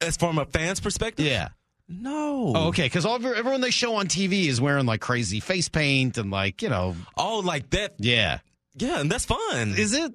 [0.00, 1.48] As from a fan's perspective, Yeah.
[1.88, 2.52] no.
[2.54, 2.84] Oh, okay.
[2.86, 6.68] Because everyone they show on TV is wearing like crazy face paint and like you
[6.68, 6.94] know.
[7.16, 7.94] Oh, like that?
[7.98, 8.38] Yeah.
[8.76, 9.74] Yeah, and that's fun.
[9.76, 10.12] Is it?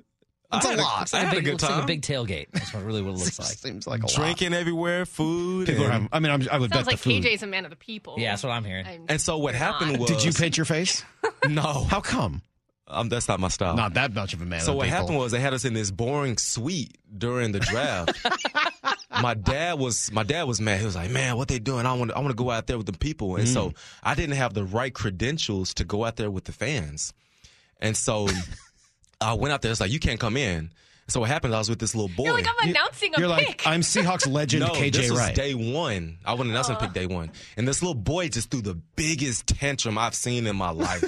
[0.56, 1.14] It's I a a- lot.
[1.14, 1.86] I had a a big, good looks like a time.
[1.88, 2.48] big tailgate.
[2.54, 3.48] That's what really what it looks like.
[3.58, 4.14] Seems like a lot.
[4.16, 5.68] Drinking everywhere, food.
[5.68, 7.24] People are and- having, I mean, I'm, I would bet Sounds the like food.
[7.24, 8.16] KJ's a man of the people.
[8.20, 8.86] Yeah, that's what I'm hearing.
[8.86, 11.04] I'm- and so what You're happened was, Did you paint your face?
[11.50, 12.42] No, How come?
[12.94, 13.76] Um, that's not my style.
[13.76, 14.62] Not that much of a man.
[14.62, 14.98] So what people.
[15.00, 18.18] happened was they had us in this boring suite during the draft.
[19.22, 20.80] my dad was my dad was mad.
[20.80, 21.86] He was like, "Man, what they doing?
[21.86, 23.54] I want I want to go out there with the people." And Mm.
[23.54, 23.74] so
[24.04, 27.14] I didn't have the right credentials to go out there with the fans.
[27.80, 28.28] And so
[29.22, 29.72] I went out there.
[29.72, 30.72] It's like you can't come in.
[31.10, 31.54] So what happened?
[31.54, 32.24] I was with this little boy.
[32.26, 33.48] You're like, I'm announcing a You're pick.
[33.48, 35.36] like, I'm Seahawks legend no, KJ this was Wright.
[35.36, 36.18] day one.
[36.24, 39.98] I wasn't announcing pick day one, and this little boy just threw the biggest tantrum
[39.98, 41.04] I've seen in my life.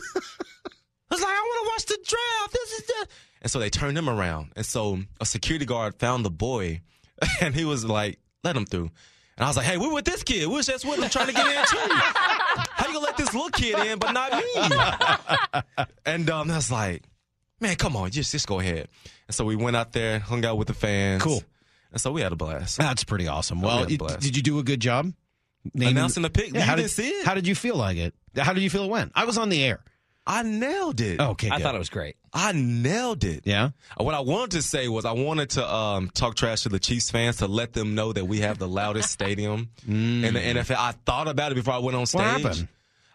[1.12, 2.54] I was like, I want to watch the draft.
[2.54, 3.08] This is the,
[3.44, 6.82] and so they turned him around, and so a security guard found the boy,
[7.42, 8.90] and he was like, "Let him through."
[9.38, 10.48] And I was like, "Hey, we're with this kid.
[10.48, 11.94] We're just with him trying to get in too.
[11.94, 16.72] How you gonna let this little kid in, but not me?" and um, I was
[16.72, 17.04] like,
[17.60, 18.88] "Man, come on, just just go ahead."
[19.28, 21.22] And so we went out there, hung out with the fans.
[21.22, 21.44] Cool.
[21.92, 22.78] And so we had a blast.
[22.78, 23.62] That's pretty awesome.
[23.62, 25.14] we Well, it- did you do a good job?
[25.74, 26.54] Naming- Announcing the pick.
[26.54, 27.26] Yeah, how did, see it?
[27.26, 28.14] How did you feel like it?
[28.38, 29.12] How did you feel it went?
[29.16, 29.80] I was on the air.
[30.28, 31.20] I nailed it.
[31.20, 31.64] Okay, I good.
[31.64, 32.16] thought it was great.
[32.34, 33.42] I nailed it.
[33.46, 33.70] Yeah.
[33.98, 37.12] What I wanted to say was I wanted to um, talk trash to the Chiefs
[37.12, 40.76] fans to let them know that we have the loudest stadium in the NFL.
[40.78, 42.66] I thought about it before I went on stage.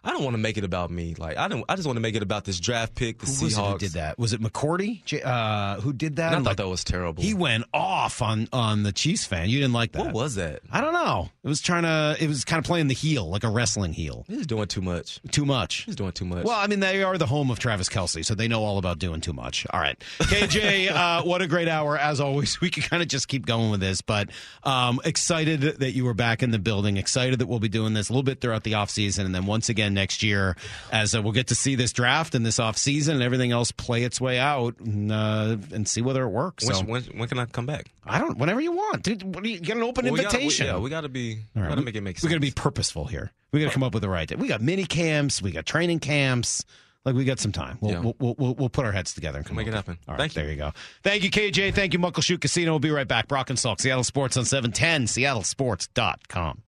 [0.02, 1.14] I don't want to make it about me.
[1.18, 1.64] Like I don't.
[1.68, 3.72] I just want to make it about this draft pick, the Who Seahawks.
[3.72, 4.18] who did that?
[4.18, 5.04] Was it McCourty?
[5.04, 6.26] J- Uh, who did that?
[6.28, 7.22] And I And, thought like, that was terrible.
[7.22, 9.48] he went off on on the Chiefs fan.
[9.50, 10.06] You didn't like that.
[10.06, 10.60] what was that?
[10.72, 11.30] I don't know.
[11.44, 12.16] It was trying to.
[12.18, 14.24] It was kind of playing the heel, like a wrestling heel.
[14.28, 15.20] He's doing too much.
[15.30, 15.84] Too much.
[15.84, 16.44] He's doing too much.
[16.44, 18.98] Well, I mean, they are the home of Travis Kelce, so they know all about
[18.98, 19.66] doing too much.
[19.70, 19.98] All right.
[20.20, 21.98] KJ, uh, what a great hour.
[21.98, 24.30] As always, we can kind of just keep going with this, but
[24.64, 28.08] um, excited that you were back in the building, excited that we'll be doing this
[28.08, 30.56] a little bit throughout the offseason, and then once again next year,
[30.92, 34.04] as uh, we'll get to see this draft and this offseason and everything else play
[34.04, 36.64] its way out and, uh, and see whether it works.
[36.66, 37.90] when, So, when, when can I come back?
[38.04, 39.02] I don't, whenever you want.
[39.02, 40.66] Dude, you, get an open Well, we gotta- we- invitation.
[40.66, 41.38] yeah, we got to be.
[41.56, 42.24] All We got to make it make sense.
[42.24, 43.32] We got to be purposeful here.
[43.52, 44.30] We got to come up with the right.
[44.38, 45.42] We got mini camps.
[45.42, 46.64] We got training camps.
[47.04, 47.78] Like we got some time.
[47.80, 48.00] We'll Yeah.
[48.00, 49.98] we'll, we'll, we'll, put our heads together and come Make up it happen.
[50.06, 50.42] All right, Thank you.
[50.42, 50.72] There you go.
[51.02, 51.74] Thank you, KJ.
[51.74, 52.72] Thank you, Muckleshoot Casino.
[52.72, 53.26] We'll be right back.
[53.26, 55.06] Brock and Salk, Seattle Sports on seven ten.
[55.06, 56.62] SeattleSports.com.